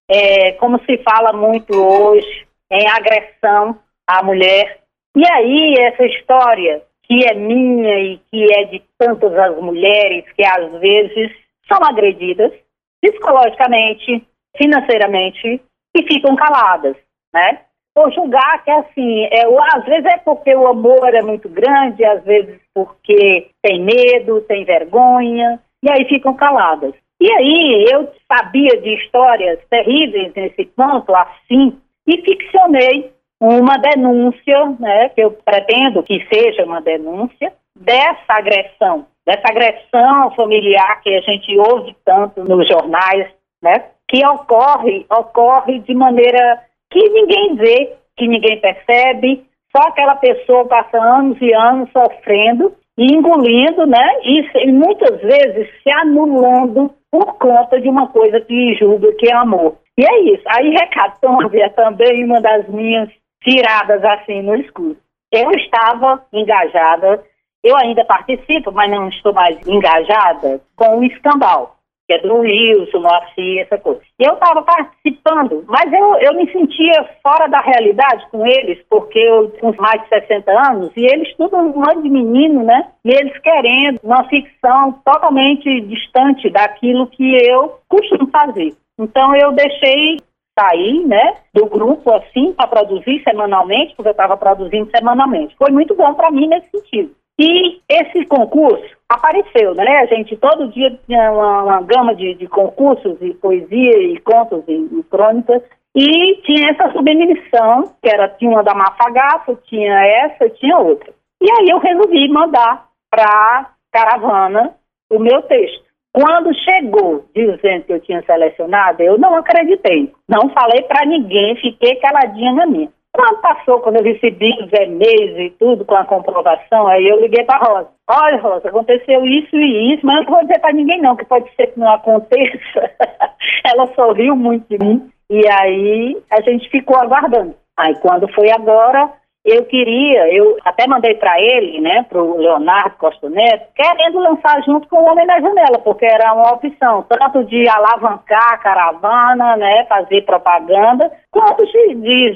é, 0.08 0.52
como 0.52 0.78
se 0.84 0.98
fala 0.98 1.32
muito 1.32 1.74
hoje, 1.74 2.46
em 2.70 2.88
agressão 2.88 3.78
à 4.06 4.22
mulher. 4.22 4.80
E 5.16 5.22
aí, 5.32 5.74
essa 5.80 6.04
história 6.04 6.82
que 7.02 7.24
é 7.24 7.34
minha 7.34 7.98
e 8.00 8.18
que 8.30 8.52
é 8.52 8.64
de 8.64 8.82
tantas 8.98 9.32
as 9.32 9.56
mulheres 9.58 10.24
que 10.32 10.44
às 10.44 10.72
vezes 10.80 11.32
são 11.68 11.78
agredidas 11.84 12.52
psicologicamente, 13.00 14.26
financeiramente 14.56 15.62
e 15.96 16.02
ficam 16.02 16.34
caladas, 16.34 16.96
né? 17.32 17.60
Por 17.94 18.12
julgar 18.12 18.62
que 18.64 18.70
assim, 18.70 19.24
é, 19.24 19.44
às 19.74 19.84
vezes 19.84 20.04
é 20.06 20.18
porque 20.18 20.54
o 20.54 20.66
amor 20.66 21.14
é 21.14 21.22
muito 21.22 21.48
grande, 21.48 22.04
às 22.04 22.22
vezes 22.24 22.60
porque 22.74 23.50
tem 23.62 23.82
medo, 23.82 24.42
tem 24.42 24.64
vergonha, 24.64 25.60
e 25.82 25.90
aí 25.90 26.04
ficam 26.06 26.34
caladas. 26.34 26.92
E 27.20 27.30
aí 27.30 27.86
eu 27.90 28.12
sabia 28.30 28.80
de 28.80 28.94
histórias 28.94 29.58
terríveis 29.70 30.32
nesse 30.34 30.66
ponto, 30.66 31.14
assim, 31.14 31.78
e 32.06 32.20
ficcionei 32.22 33.10
uma 33.40 33.76
denúncia, 33.78 34.76
né, 34.78 35.08
que 35.10 35.20
eu 35.20 35.30
pretendo 35.30 36.02
que 36.02 36.26
seja 36.32 36.64
uma 36.64 36.80
denúncia, 36.80 37.52
dessa 37.78 38.32
agressão, 38.32 39.06
dessa 39.26 39.48
agressão 39.48 40.30
familiar 40.34 41.00
que 41.02 41.14
a 41.14 41.20
gente 41.20 41.58
ouve 41.58 41.94
tanto 42.04 42.42
nos 42.44 42.66
jornais, 42.66 43.28
né, 43.62 43.84
que 44.08 44.24
ocorre, 44.26 45.04
ocorre 45.10 45.80
de 45.80 45.94
maneira 45.94 46.62
que 46.90 47.08
ninguém 47.10 47.54
vê, 47.56 47.94
que 48.16 48.26
ninguém 48.26 48.60
percebe, 48.60 49.44
só 49.74 49.88
aquela 49.88 50.16
pessoa 50.16 50.66
passa 50.66 50.96
anos 50.96 51.36
e 51.40 51.52
anos 51.52 51.90
sofrendo 51.92 52.74
e 52.96 53.12
engolindo, 53.12 53.86
né, 53.86 54.06
e, 54.22 54.68
e 54.68 54.72
muitas 54.72 55.20
vezes 55.20 55.68
se 55.82 55.90
anulando 55.90 56.94
por 57.16 57.38
conta 57.38 57.80
de 57.80 57.88
uma 57.88 58.08
coisa 58.08 58.38
que 58.42 58.74
julga 58.74 59.10
que 59.14 59.30
é 59.30 59.34
amor. 59.34 59.76
E 59.96 60.04
é 60.04 60.34
isso. 60.34 60.42
Aí 60.48 60.74
Hecatombe 60.74 61.58
é 61.58 61.70
também 61.70 62.24
uma 62.24 62.42
das 62.42 62.68
minhas 62.68 63.08
tiradas 63.42 64.04
assim 64.04 64.42
no 64.42 64.54
escuro. 64.56 64.98
Eu 65.32 65.50
estava 65.52 66.22
engajada, 66.30 67.24
eu 67.64 67.74
ainda 67.76 68.04
participo, 68.04 68.70
mas 68.70 68.90
não 68.90 69.08
estou 69.08 69.32
mais 69.32 69.56
engajada 69.66 70.60
com 70.76 70.98
o 70.98 71.04
escambau 71.04 71.75
que 72.06 72.14
é 72.14 72.18
do 72.18 72.40
Rio, 72.40 72.86
Sumoaci, 72.90 73.58
essa 73.58 73.76
coisa. 73.78 74.00
E 74.18 74.24
eu 74.24 74.34
estava 74.34 74.62
participando, 74.62 75.64
mas 75.66 75.92
eu, 75.92 76.14
eu 76.20 76.34
me 76.34 76.50
sentia 76.52 77.08
fora 77.22 77.48
da 77.48 77.60
realidade 77.60 78.26
com 78.30 78.46
eles, 78.46 78.78
porque 78.88 79.18
eu 79.18 79.50
com 79.60 79.74
mais 79.76 80.02
de 80.02 80.08
60 80.08 80.50
anos, 80.70 80.92
e 80.96 81.04
eles 81.04 81.34
tudo 81.36 81.56
um 81.56 81.74
monte 81.74 82.02
de 82.02 82.08
menino, 82.08 82.62
né? 82.62 82.88
E 83.04 83.10
eles 83.10 83.36
querendo 83.38 83.98
uma 84.04 84.24
ficção 84.24 84.92
totalmente 85.04 85.80
distante 85.82 86.48
daquilo 86.48 87.08
que 87.08 87.36
eu 87.44 87.80
costumo 87.88 88.28
fazer. 88.30 88.74
Então 88.98 89.34
eu 89.34 89.52
deixei 89.52 90.18
sair, 90.58 91.06
né, 91.06 91.34
do 91.52 91.66
grupo 91.66 92.10
assim 92.14 92.52
para 92.54 92.66
produzir 92.66 93.22
semanalmente, 93.22 93.94
porque 93.94 94.08
eu 94.08 94.12
estava 94.12 94.38
produzindo 94.38 94.90
semanalmente. 94.90 95.54
Foi 95.58 95.70
muito 95.70 95.94
bom 95.94 96.14
para 96.14 96.30
mim 96.30 96.48
nesse 96.48 96.70
sentido. 96.70 97.14
E 97.38 97.80
esse 97.88 98.24
concurso 98.26 98.96
apareceu, 99.08 99.74
né? 99.74 99.98
A 99.98 100.06
gente 100.06 100.36
todo 100.36 100.68
dia 100.68 100.98
tinha 101.06 101.30
uma, 101.30 101.62
uma 101.62 101.82
gama 101.82 102.14
de, 102.14 102.34
de, 102.34 102.46
concursos 102.46 103.16
e 103.20 103.34
poesia 103.34 103.98
e 103.98 104.18
contos 104.20 104.64
e, 104.66 104.72
e, 104.72 105.02
crônicas. 105.04 105.62
E 105.94 106.36
tinha 106.42 106.70
essa 106.70 106.92
submissão, 106.92 107.94
que 108.02 108.08
era, 108.08 108.28
tinha 108.28 108.50
uma 108.50 108.62
da 108.62 108.74
Mafagato, 108.74 109.58
tinha 109.66 109.94
essa, 110.06 110.48
tinha 110.50 110.78
outra. 110.78 111.12
E 111.40 111.50
aí 111.50 111.68
eu 111.68 111.78
resolvi 111.78 112.28
mandar 112.28 112.86
para 113.10 113.70
Caravana 113.92 114.74
o 115.10 115.18
meu 115.18 115.42
texto. 115.42 115.84
Quando 116.12 116.54
chegou 116.54 117.26
dizendo 117.34 117.84
que 117.84 117.92
eu 117.92 118.00
tinha 118.00 118.22
selecionado, 118.22 119.02
eu 119.02 119.18
não 119.18 119.36
acreditei. 119.36 120.10
Não 120.26 120.48
falei 120.48 120.82
para 120.82 121.04
ninguém, 121.04 121.56
fiquei 121.56 121.96
caladinha 121.96 122.54
na 122.54 122.66
minha. 122.66 122.88
Quando 123.16 123.40
passou, 123.40 123.80
quando 123.80 123.96
eu 123.96 124.02
recebi 124.02 124.52
os 124.62 124.70
e-mails 124.78 125.38
e 125.38 125.50
tudo 125.58 125.86
com 125.86 125.94
a 125.94 126.04
comprovação, 126.04 126.86
aí 126.86 127.08
eu 127.08 127.18
liguei 127.18 127.44
para 127.44 127.64
Rosa. 127.64 127.88
Olha, 128.06 128.36
Rosa, 128.36 128.68
aconteceu 128.68 129.24
isso 129.24 129.56
e 129.56 129.94
isso, 129.94 130.04
mas 130.04 130.18
eu 130.18 130.24
não 130.24 130.32
vou 130.32 130.42
dizer 130.42 130.58
para 130.60 130.74
ninguém 130.74 131.00
não, 131.00 131.16
que 131.16 131.24
pode 131.24 131.50
ser 131.54 131.68
que 131.68 131.80
não 131.80 131.90
aconteça. 131.90 132.90
Ela 133.64 133.86
sorriu 133.94 134.36
muito 134.36 134.68
de 134.68 134.84
mim 134.84 135.10
e 135.30 135.40
aí 135.50 136.22
a 136.30 136.42
gente 136.42 136.68
ficou 136.68 136.98
aguardando. 136.98 137.54
Aí 137.74 137.94
quando 138.00 138.28
foi 138.34 138.50
agora, 138.50 139.10
eu 139.46 139.64
queria, 139.64 140.34
eu 140.34 140.56
até 140.64 140.88
mandei 140.88 141.14
para 141.14 141.40
ele, 141.40 141.80
né, 141.80 142.04
para 142.08 142.20
o 142.20 142.36
Leonardo 142.36 142.96
Costa 142.98 143.30
Neto, 143.30 143.68
querendo 143.76 144.18
lançar 144.18 144.60
junto 144.64 144.88
com 144.88 144.96
o 144.96 145.08
Homem 145.08 145.24
na 145.24 145.40
Janela, 145.40 145.78
porque 145.78 146.04
era 146.04 146.34
uma 146.34 146.52
opção, 146.52 147.06
tanto 147.08 147.44
de 147.44 147.68
alavancar 147.68 148.54
a 148.54 148.58
caravana, 148.58 149.56
né, 149.56 149.86
fazer 149.88 150.22
propaganda, 150.22 151.10
quanto 151.36 151.66
de, 151.66 151.94
de 151.96 152.34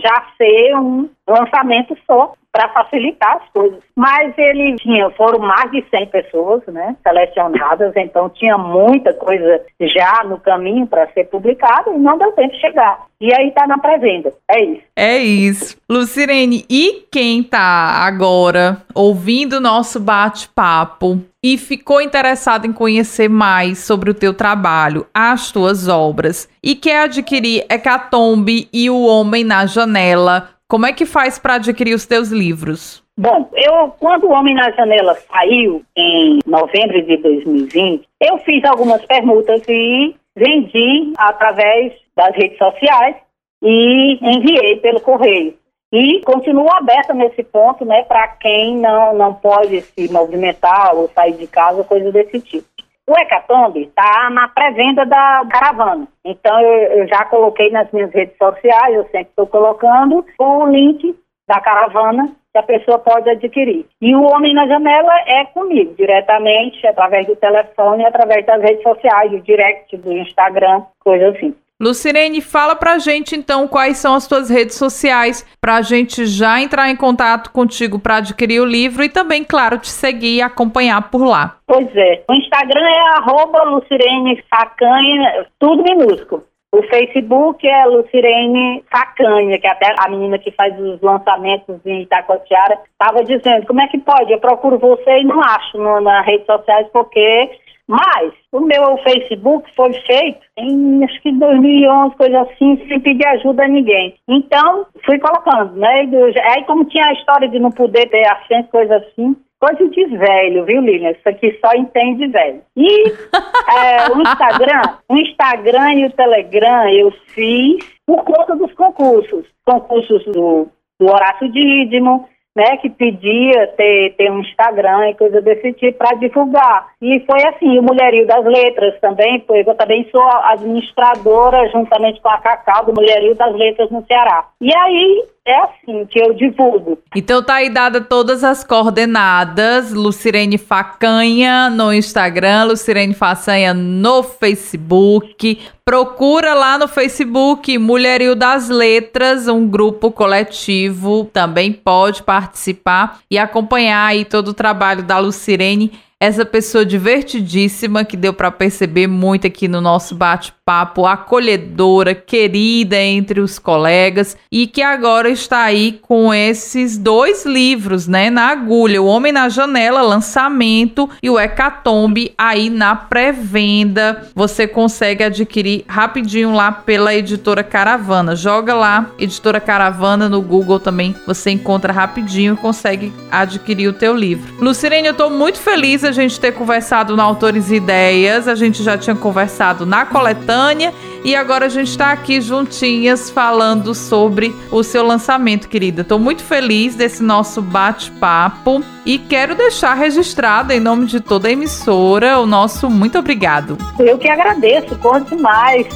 já 0.00 0.24
ser 0.38 0.74
um 0.76 1.08
lançamento 1.28 1.94
só 2.06 2.32
para 2.50 2.70
facilitar 2.70 3.36
as 3.36 3.52
coisas. 3.52 3.78
Mas 3.94 4.32
ele 4.38 4.76
tinha, 4.76 5.10
foram 5.10 5.38
mais 5.38 5.70
de 5.70 5.84
100 5.90 6.06
pessoas, 6.06 6.62
né, 6.66 6.96
selecionadas, 7.02 7.92
então 7.94 8.30
tinha 8.30 8.56
muita 8.56 9.12
coisa 9.12 9.60
já 9.80 10.24
no 10.24 10.40
caminho 10.40 10.86
para 10.86 11.06
ser 11.12 11.24
publicado 11.24 11.92
e 11.92 11.98
não 11.98 12.16
deu 12.16 12.32
tempo 12.32 12.54
de 12.54 12.60
chegar. 12.60 13.06
E 13.20 13.32
aí 13.34 13.50
tá 13.50 13.66
na 13.66 13.78
pré-venda. 13.78 14.32
É 14.50 14.64
isso. 14.64 14.82
É 14.96 15.18
isso. 15.18 15.76
Lucirene, 15.90 16.64
e 16.70 17.06
quem 17.12 17.42
tá 17.42 18.06
agora 18.06 18.78
ouvindo 18.94 19.54
o 19.54 19.60
nosso 19.60 20.00
bate-papo 20.00 21.18
e 21.42 21.56
ficou 21.56 22.00
interessado 22.00 22.66
em 22.66 22.72
conhecer 22.72 23.28
mais 23.28 23.78
sobre 23.78 24.10
o 24.10 24.14
teu 24.14 24.34
trabalho, 24.34 25.06
as 25.14 25.52
tuas 25.52 25.88
obras 25.88 26.48
e 26.62 26.74
quer 26.74 27.02
adquirir 27.04 27.64
Hecatombe 27.70 28.68
e 28.72 28.90
O 28.90 29.06
Homem 29.06 29.44
na 29.44 29.64
Janela, 29.66 30.50
como 30.68 30.86
é 30.86 30.92
que 30.92 31.06
faz 31.06 31.38
para 31.38 31.54
adquirir 31.54 31.94
os 31.94 32.06
teus 32.06 32.30
livros? 32.30 33.02
Bom, 33.16 33.48
eu 33.54 33.88
quando 33.98 34.24
o 34.24 34.32
Homem 34.32 34.54
na 34.54 34.70
Janela 34.72 35.14
saiu 35.14 35.82
em 35.96 36.38
novembro 36.46 37.02
de 37.02 37.16
2020, 37.16 38.06
eu 38.20 38.38
fiz 38.38 38.64
algumas 38.64 39.04
permutas 39.06 39.62
e 39.68 40.14
vendi 40.36 41.12
através 41.16 41.92
das 42.16 42.34
redes 42.36 42.58
sociais 42.58 43.16
e 43.62 44.18
enviei 44.22 44.76
pelo 44.76 45.00
correio. 45.00 45.54
E 45.92 46.20
continuo 46.20 46.70
aberta 46.70 47.14
nesse 47.14 47.42
ponto, 47.42 47.84
né, 47.84 48.02
para 48.02 48.28
quem 48.28 48.76
não, 48.76 49.14
não 49.14 49.34
pode 49.34 49.80
se 49.80 50.12
movimentar 50.12 50.94
ou 50.94 51.08
sair 51.08 51.32
de 51.32 51.46
casa, 51.46 51.82
coisa 51.84 52.12
desse 52.12 52.40
tipo. 52.40 52.66
O 53.08 53.18
Hecatombe 53.18 53.84
está 53.84 54.28
na 54.28 54.48
pré-venda 54.48 55.06
da 55.06 55.42
caravana. 55.50 56.06
Então, 56.22 56.60
eu, 56.60 56.98
eu, 56.98 57.08
já 57.08 57.24
coloquei 57.24 57.70
nas 57.70 57.90
minhas 57.90 58.12
redes 58.12 58.36
sociais, 58.36 58.94
eu 58.94 59.04
sempre 59.04 59.30
estou 59.30 59.46
colocando 59.46 60.26
o 60.38 60.66
link 60.66 61.18
da 61.48 61.58
caravana 61.58 62.30
que 62.52 62.58
a 62.58 62.62
pessoa 62.62 62.98
pode 62.98 63.30
adquirir. 63.30 63.86
E 64.02 64.14
o 64.14 64.24
Homem 64.24 64.52
na 64.52 64.66
Janela 64.66 65.14
é 65.26 65.46
comigo, 65.46 65.94
diretamente, 65.94 66.86
através 66.86 67.26
do 67.26 67.36
telefone, 67.36 68.04
através 68.04 68.44
das 68.44 68.60
redes 68.60 68.82
sociais, 68.82 69.30
do 69.30 69.40
direct, 69.40 69.96
do 69.96 70.12
Instagram, 70.12 70.82
coisa 71.00 71.30
assim. 71.30 71.54
Lucirene, 71.80 72.40
fala 72.40 72.74
pra 72.74 72.98
gente 72.98 73.36
então 73.36 73.68
quais 73.68 73.98
são 73.98 74.14
as 74.14 74.26
tuas 74.26 74.50
redes 74.50 74.76
sociais 74.76 75.46
pra 75.60 75.80
gente 75.80 76.26
já 76.26 76.60
entrar 76.60 76.90
em 76.90 76.96
contato 76.96 77.52
contigo 77.52 78.00
para 78.00 78.16
adquirir 78.16 78.60
o 78.60 78.66
livro 78.66 79.04
e 79.04 79.08
também, 79.08 79.44
claro, 79.44 79.78
te 79.78 79.88
seguir 79.88 80.38
e 80.38 80.42
acompanhar 80.42 81.08
por 81.08 81.24
lá. 81.24 81.56
Pois 81.68 81.88
é. 81.94 82.24
O 82.28 82.34
Instagram 82.34 82.80
é 82.80 83.18
arroba 83.18 83.62
Lucirene 83.62 84.42
Facanha, 84.50 85.46
tudo 85.60 85.84
minúsculo. 85.84 86.44
O 86.72 86.82
Facebook 86.82 87.66
é 87.66 87.86
Lucirene 87.86 88.84
Facanha, 88.90 89.58
que 89.58 89.66
até 89.66 89.94
a 90.00 90.10
menina 90.10 90.36
que 90.38 90.50
faz 90.50 90.78
os 90.78 91.00
lançamentos 91.00 91.76
em 91.86 92.02
Itacoatiara 92.02 92.76
estava 92.90 93.22
dizendo, 93.22 93.66
como 93.66 93.80
é 93.80 93.86
que 93.86 93.98
pode? 93.98 94.32
Eu 94.32 94.40
procuro 94.40 94.78
você 94.78 95.20
e 95.20 95.24
não 95.24 95.40
acho 95.40 95.78
no, 95.78 96.00
nas 96.00 96.26
redes 96.26 96.44
sociais 96.44 96.88
porque 96.92 97.50
mas 97.88 98.34
o 98.52 98.60
meu 98.60 98.98
Facebook 98.98 99.68
foi 99.74 99.94
feito 99.94 100.40
em 100.58 101.02
acho 101.02 101.22
que 101.22 101.32
2011, 101.32 102.16
coisa 102.16 102.42
assim, 102.42 102.76
sem 102.86 103.00
pedir 103.00 103.26
ajuda 103.26 103.64
a 103.64 103.68
ninguém. 103.68 104.14
Então, 104.28 104.86
fui 105.06 105.18
colocando, 105.18 105.74
né? 105.76 106.06
Aí, 106.52 106.64
como 106.64 106.84
tinha 106.84 107.06
a 107.06 107.14
história 107.14 107.48
de 107.48 107.58
não 107.58 107.72
poder 107.72 108.08
ter 108.10 108.26
assento, 108.26 108.68
coisa 108.68 108.96
assim, 108.96 109.34
coisa 109.58 109.88
de 109.88 110.04
velho, 110.04 110.64
viu, 110.66 110.82
Lilian? 110.82 111.12
Isso 111.12 111.28
aqui 111.28 111.58
só 111.64 111.72
entende 111.74 112.26
velho. 112.28 112.60
E 112.76 113.04
é, 113.72 114.12
o 114.14 114.20
Instagram, 114.20 114.82
o 115.08 115.16
Instagram 115.16 115.94
e 115.94 116.06
o 116.06 116.12
Telegram 116.12 116.88
eu 116.90 117.10
fiz 117.28 117.78
por 118.06 118.22
conta 118.24 118.54
dos 118.54 118.72
concursos. 118.74 119.46
Concursos 119.64 120.24
do, 120.26 120.68
do 121.00 121.06
Horácio 121.06 121.50
Dídimo, 121.50 122.28
né, 122.58 122.76
que 122.78 122.90
pedia 122.90 123.68
ter, 123.76 124.16
ter 124.16 124.32
um 124.32 124.40
Instagram 124.40 125.10
e 125.10 125.14
coisa 125.14 125.40
desse 125.40 125.72
tipo 125.74 125.96
para 125.96 126.16
divulgar. 126.16 126.88
E 127.00 127.20
foi 127.20 127.40
assim, 127.46 127.78
o 127.78 127.82
Mulherio 127.82 128.26
das 128.26 128.44
Letras 128.44 128.98
também, 129.00 129.38
porque 129.38 129.70
eu 129.70 129.76
também 129.76 130.08
sou 130.10 130.20
administradora, 130.22 131.68
juntamente 131.68 132.20
com 132.20 132.28
a 132.28 132.38
Cacau, 132.38 132.84
do 132.84 132.94
Mulherio 132.94 133.36
das 133.36 133.54
Letras 133.54 133.88
no 133.92 134.04
Ceará. 134.06 134.48
E 134.60 134.74
aí, 134.74 135.24
é 135.48 135.62
assim 135.62 136.06
que 136.06 136.20
eu 136.20 136.34
divulgo. 136.34 136.98
Então 137.16 137.42
tá 137.42 137.54
aí 137.54 137.70
dada 137.70 138.00
todas 138.00 138.44
as 138.44 138.62
coordenadas, 138.62 139.92
Lucirene 139.92 140.58
Facanha 140.58 141.70
no 141.70 141.92
Instagram, 141.92 142.64
Lucirene 142.64 143.14
Façanha 143.14 143.72
no 143.72 144.22
Facebook. 144.22 145.58
Procura 145.84 146.52
lá 146.52 146.76
no 146.76 146.86
Facebook 146.86 147.78
Mulherio 147.78 148.36
das 148.36 148.68
Letras, 148.68 149.48
um 149.48 149.66
grupo 149.66 150.12
coletivo, 150.12 151.24
também 151.32 151.72
pode 151.72 152.22
participar 152.22 153.20
e 153.30 153.38
acompanhar 153.38 154.06
aí 154.06 154.26
todo 154.26 154.48
o 154.48 154.54
trabalho 154.54 155.02
da 155.02 155.18
Lucirene 155.18 155.92
essa 156.20 156.44
pessoa 156.44 156.84
divertidíssima 156.84 158.04
que 158.04 158.16
deu 158.16 158.32
para 158.32 158.50
perceber 158.50 159.06
muito 159.06 159.46
aqui 159.46 159.68
no 159.68 159.80
nosso 159.80 160.16
bate-papo, 160.16 161.06
acolhedora, 161.06 162.12
querida 162.12 163.00
entre 163.00 163.40
os 163.40 163.58
colegas 163.58 164.36
e 164.50 164.66
que 164.66 164.82
agora 164.82 165.30
está 165.30 165.62
aí 165.62 166.00
com 166.02 166.34
esses 166.34 166.98
dois 166.98 167.46
livros, 167.46 168.08
né, 168.08 168.30
na 168.30 168.48
agulha, 168.48 169.00
O 169.00 169.06
Homem 169.06 169.30
na 169.30 169.48
Janela, 169.48 170.02
lançamento 170.02 171.08
e 171.22 171.30
o 171.30 171.38
Hecatombe 171.38 172.34
aí 172.36 172.68
na 172.68 172.96
pré-venda. 172.96 174.28
Você 174.34 174.66
consegue 174.66 175.22
adquirir 175.22 175.84
rapidinho 175.86 176.52
lá 176.52 176.72
pela 176.72 177.14
editora 177.14 177.62
Caravana. 177.62 178.34
Joga 178.34 178.74
lá, 178.74 179.10
editora 179.18 179.60
Caravana 179.60 180.28
no 180.28 180.42
Google 180.42 180.80
também, 180.80 181.14
você 181.26 181.50
encontra 181.50 181.92
rapidinho 181.92 182.54
e 182.54 182.56
consegue 182.56 183.12
adquirir 183.30 183.88
o 183.88 183.92
teu 183.92 184.16
livro. 184.16 184.52
Lucirene, 184.60 185.08
eu 185.08 185.14
tô 185.14 185.30
muito 185.30 185.60
feliz 185.60 186.07
a 186.08 186.12
gente 186.12 186.40
ter 186.40 186.52
conversado 186.52 187.16
no 187.16 187.22
Autores 187.22 187.70
e 187.70 187.76
Ideias, 187.76 188.48
a 188.48 188.54
gente 188.54 188.82
já 188.82 188.96
tinha 188.96 189.14
conversado 189.14 189.84
na 189.84 190.06
coletânea 190.06 190.92
e 191.24 191.36
agora 191.36 191.66
a 191.66 191.68
gente 191.68 191.88
está 191.88 192.12
aqui 192.12 192.40
juntinhas 192.40 193.30
falando 193.30 193.94
sobre 193.94 194.54
o 194.70 194.82
seu 194.82 195.06
lançamento, 195.06 195.68
querida. 195.68 196.02
Estou 196.02 196.18
muito 196.18 196.42
feliz 196.42 196.94
desse 196.94 197.22
nosso 197.22 197.60
bate-papo 197.60 198.82
e 199.04 199.18
quero 199.18 199.54
deixar 199.54 199.94
registrado 199.94 200.72
em 200.72 200.80
nome 200.80 201.06
de 201.06 201.20
toda 201.20 201.48
a 201.48 201.52
emissora 201.52 202.38
o 202.38 202.46
nosso 202.46 202.88
muito 202.88 203.18
obrigado. 203.18 203.76
Eu 203.98 204.18
que 204.18 204.28
agradeço, 204.28 204.96
conte 204.98 205.34
mais. 205.36 205.86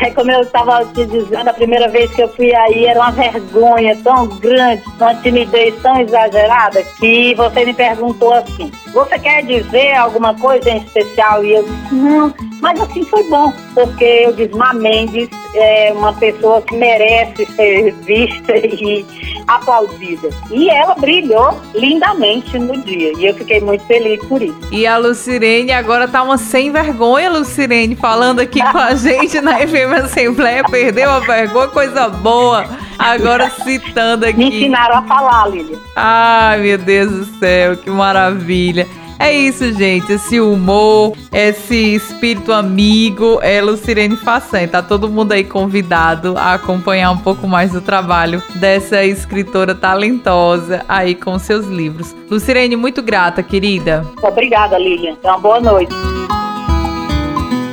É 0.00 0.10
como 0.10 0.30
eu 0.30 0.40
estava 0.40 0.84
te 0.86 1.04
dizendo, 1.06 1.48
a 1.48 1.52
primeira 1.52 1.88
vez 1.88 2.10
que 2.12 2.22
eu 2.22 2.28
fui 2.28 2.54
aí 2.54 2.86
era 2.86 3.00
uma 3.00 3.10
vergonha 3.10 3.96
tão 4.02 4.26
grande, 4.26 4.82
uma 4.98 5.14
timidez 5.16 5.74
tão 5.82 6.00
exagerada, 6.00 6.82
que 6.98 7.34
você 7.34 7.64
me 7.64 7.74
perguntou 7.74 8.32
assim: 8.32 8.70
você 8.92 9.18
quer 9.18 9.44
dizer 9.44 9.94
alguma 9.94 10.34
coisa 10.34 10.70
em 10.70 10.78
especial? 10.78 11.44
E 11.44 11.54
eu 11.54 11.62
disse: 11.62 11.94
não, 11.94 12.34
mas 12.60 12.80
assim 12.80 13.04
foi 13.04 13.24
bom, 13.24 13.52
porque 13.74 14.04
eu 14.04 14.32
disse: 14.32 14.50
Mendes 14.74 15.28
é 15.54 15.92
uma 15.94 16.12
pessoa 16.12 16.62
que 16.62 16.76
merece 16.76 17.46
ser 17.56 17.92
vista 18.04 18.54
e 18.56 19.04
aplaudida. 19.48 20.30
E 20.50 20.70
ela 20.70 20.94
brilhou 20.94 21.60
lindamente 21.74 22.58
no 22.58 22.80
dia, 22.82 23.12
e 23.18 23.26
eu 23.26 23.34
fiquei 23.34 23.60
muito 23.60 23.84
feliz 23.86 24.24
por 24.26 24.40
isso. 24.40 24.58
E 24.70 24.86
a 24.86 24.96
Lucirene 24.96 25.72
agora 25.72 26.06
tá 26.06 26.22
uma 26.22 26.38
sem 26.38 26.70
vergonha, 26.70 27.30
Lucirene, 27.30 27.96
falando 27.96 28.40
aqui 28.40 28.60
com 28.70 28.78
a 28.78 28.94
gente 29.00 29.40
na 29.40 29.58
FM 29.58 29.70
FM 29.80 30.04
Assembleia 30.04 30.64
perdeu 30.64 31.10
a 31.10 31.20
vergonha, 31.20 31.68
coisa 31.68 32.08
boa. 32.08 32.66
Agora 32.98 33.48
citando 33.48 34.26
aqui. 34.26 34.36
Me 34.36 34.48
ensinaram 34.48 34.98
a 34.98 35.02
falar, 35.02 35.48
Lilian. 35.48 35.78
Ai, 35.96 36.60
meu 36.60 36.76
Deus 36.76 37.10
do 37.10 37.24
céu, 37.38 37.76
que 37.76 37.88
maravilha. 37.88 38.86
É 39.20 39.30
isso, 39.30 39.70
gente. 39.74 40.10
Esse 40.12 40.40
humor, 40.40 41.12
esse 41.30 41.94
espírito 41.94 42.52
amigo 42.52 43.38
é 43.42 43.60
Lucirene 43.60 44.16
Façanha. 44.16 44.66
Tá 44.66 44.82
todo 44.82 45.10
mundo 45.10 45.32
aí 45.32 45.44
convidado 45.44 46.34
a 46.38 46.54
acompanhar 46.54 47.10
um 47.10 47.18
pouco 47.18 47.46
mais 47.46 47.70
do 47.70 47.82
trabalho 47.82 48.42
dessa 48.56 49.04
escritora 49.04 49.74
talentosa 49.74 50.82
aí 50.88 51.14
com 51.14 51.38
seus 51.38 51.66
livros. 51.66 52.16
Lucirene, 52.30 52.76
muito 52.76 53.02
grata, 53.02 53.42
querida. 53.42 54.06
Obrigada, 54.22 54.78
Lilian. 54.78 55.16
Uma 55.22 55.38
boa 55.38 55.60
noite. 55.60 55.94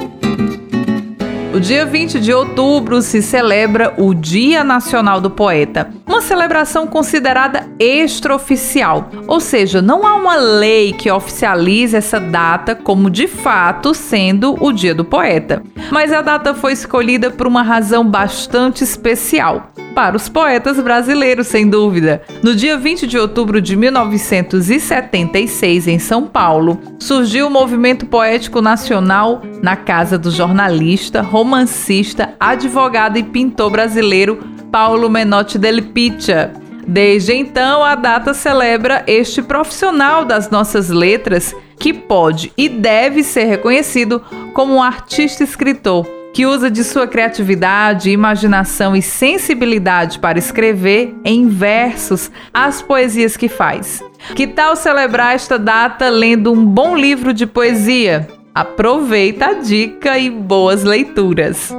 O 1.56 1.58
dia 1.60 1.86
20 1.86 2.20
de 2.20 2.34
outubro 2.34 3.00
se 3.00 3.22
celebra 3.22 3.94
o 3.96 4.12
Dia 4.12 4.62
Nacional 4.62 5.22
do 5.22 5.30
Poeta, 5.30 5.90
uma 6.06 6.20
celebração 6.20 6.86
considerada 6.86 7.66
extraoficial, 7.78 9.08
ou 9.26 9.40
seja, 9.40 9.80
não 9.80 10.06
há 10.06 10.16
uma 10.16 10.36
lei 10.36 10.92
que 10.92 11.10
oficialize 11.10 11.96
essa 11.96 12.20
data 12.20 12.74
como 12.74 13.08
de 13.08 13.26
fato 13.26 13.94
sendo 13.94 14.54
o 14.62 14.70
Dia 14.70 14.94
do 14.94 15.02
Poeta. 15.02 15.62
Mas 15.90 16.12
a 16.12 16.20
data 16.20 16.52
foi 16.52 16.74
escolhida 16.74 17.30
por 17.30 17.46
uma 17.46 17.62
razão 17.62 18.06
bastante 18.06 18.84
especial 18.84 19.72
para 19.96 20.14
os 20.14 20.28
poetas 20.28 20.78
brasileiros, 20.78 21.46
sem 21.46 21.70
dúvida. 21.70 22.20
No 22.42 22.54
dia 22.54 22.76
20 22.76 23.06
de 23.06 23.18
outubro 23.18 23.62
de 23.62 23.74
1976, 23.74 25.88
em 25.88 25.98
São 25.98 26.26
Paulo, 26.26 26.78
surgiu 26.98 27.46
o 27.46 27.50
movimento 27.50 28.04
poético 28.04 28.60
nacional 28.60 29.40
na 29.62 29.74
casa 29.74 30.18
do 30.18 30.30
jornalista, 30.30 31.22
romancista, 31.22 32.34
advogado 32.38 33.16
e 33.16 33.22
pintor 33.22 33.70
brasileiro 33.70 34.38
Paulo 34.70 35.08
Menotti 35.08 35.58
del 35.58 35.82
Piccia. 35.84 36.52
Desde 36.86 37.32
então, 37.32 37.82
a 37.82 37.94
data 37.94 38.34
celebra 38.34 39.02
este 39.06 39.40
profissional 39.40 40.26
das 40.26 40.50
nossas 40.50 40.90
letras 40.90 41.56
que 41.78 41.94
pode 41.94 42.52
e 42.54 42.68
deve 42.68 43.22
ser 43.22 43.44
reconhecido 43.44 44.22
como 44.52 44.74
um 44.74 44.82
artista 44.82 45.42
escritor 45.42 46.15
que 46.36 46.44
usa 46.44 46.70
de 46.70 46.84
sua 46.84 47.06
criatividade, 47.06 48.10
imaginação 48.10 48.94
e 48.94 49.00
sensibilidade 49.00 50.18
para 50.18 50.38
escrever 50.38 51.14
em 51.24 51.48
versos 51.48 52.30
as 52.52 52.82
poesias 52.82 53.38
que 53.38 53.48
faz. 53.48 54.04
Que 54.34 54.46
tal 54.46 54.76
celebrar 54.76 55.34
esta 55.34 55.58
data 55.58 56.10
lendo 56.10 56.52
um 56.52 56.62
bom 56.62 56.94
livro 56.94 57.32
de 57.32 57.46
poesia? 57.46 58.28
Aproveita 58.54 59.46
a 59.46 59.52
dica 59.54 60.18
e 60.18 60.28
boas 60.28 60.84
leituras. 60.84 61.74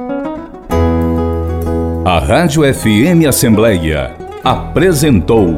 A 2.04 2.18
Rádio 2.18 2.62
FM 2.74 3.28
Assembleia 3.28 4.16
apresentou 4.42 5.54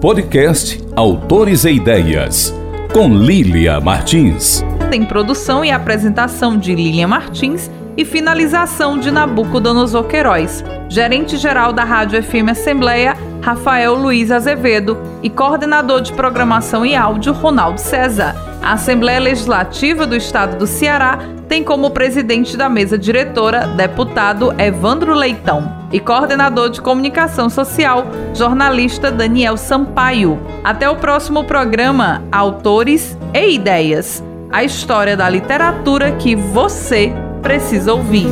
podcast 0.00 0.84
Autores 0.96 1.64
e 1.64 1.74
Ideias 1.74 2.52
com 2.92 3.08
Lília 3.08 3.80
Martins. 3.80 4.64
Tem 4.90 5.04
produção 5.04 5.64
e 5.64 5.70
apresentação 5.70 6.58
de 6.58 6.74
Lília 6.74 7.06
Martins 7.06 7.70
e 7.96 8.04
finalização 8.04 8.98
de 8.98 9.10
Nabucodonosor 9.10 10.04
Queiroz, 10.04 10.64
gerente-geral 10.88 11.72
da 11.72 11.84
Rádio 11.84 12.22
FM 12.22 12.50
Assembleia, 12.50 13.16
Rafael 13.42 13.94
Luiz 13.94 14.30
Azevedo, 14.30 14.96
e 15.22 15.28
coordenador 15.28 16.00
de 16.00 16.12
programação 16.12 16.84
e 16.86 16.94
áudio, 16.94 17.32
Ronaldo 17.32 17.80
César. 17.80 18.34
A 18.62 18.72
Assembleia 18.72 19.20
Legislativa 19.20 20.06
do 20.06 20.14
Estado 20.14 20.56
do 20.56 20.66
Ceará 20.66 21.18
tem 21.48 21.62
como 21.64 21.90
presidente 21.90 22.56
da 22.56 22.68
mesa 22.68 22.96
diretora 22.96 23.66
deputado 23.66 24.54
Evandro 24.58 25.12
Leitão 25.12 25.76
e 25.92 26.00
coordenador 26.00 26.70
de 26.70 26.80
comunicação 26.80 27.50
social, 27.50 28.06
jornalista 28.34 29.10
Daniel 29.10 29.56
Sampaio. 29.56 30.38
Até 30.64 30.88
o 30.88 30.96
próximo 30.96 31.44
programa 31.44 32.22
Autores 32.30 33.18
e 33.34 33.54
Ideias 33.54 34.22
a 34.52 34.62
história 34.62 35.16
da 35.16 35.30
literatura 35.30 36.12
que 36.12 36.36
você 36.36 37.10
precisa 37.42 37.92
ouvir. 37.92 38.28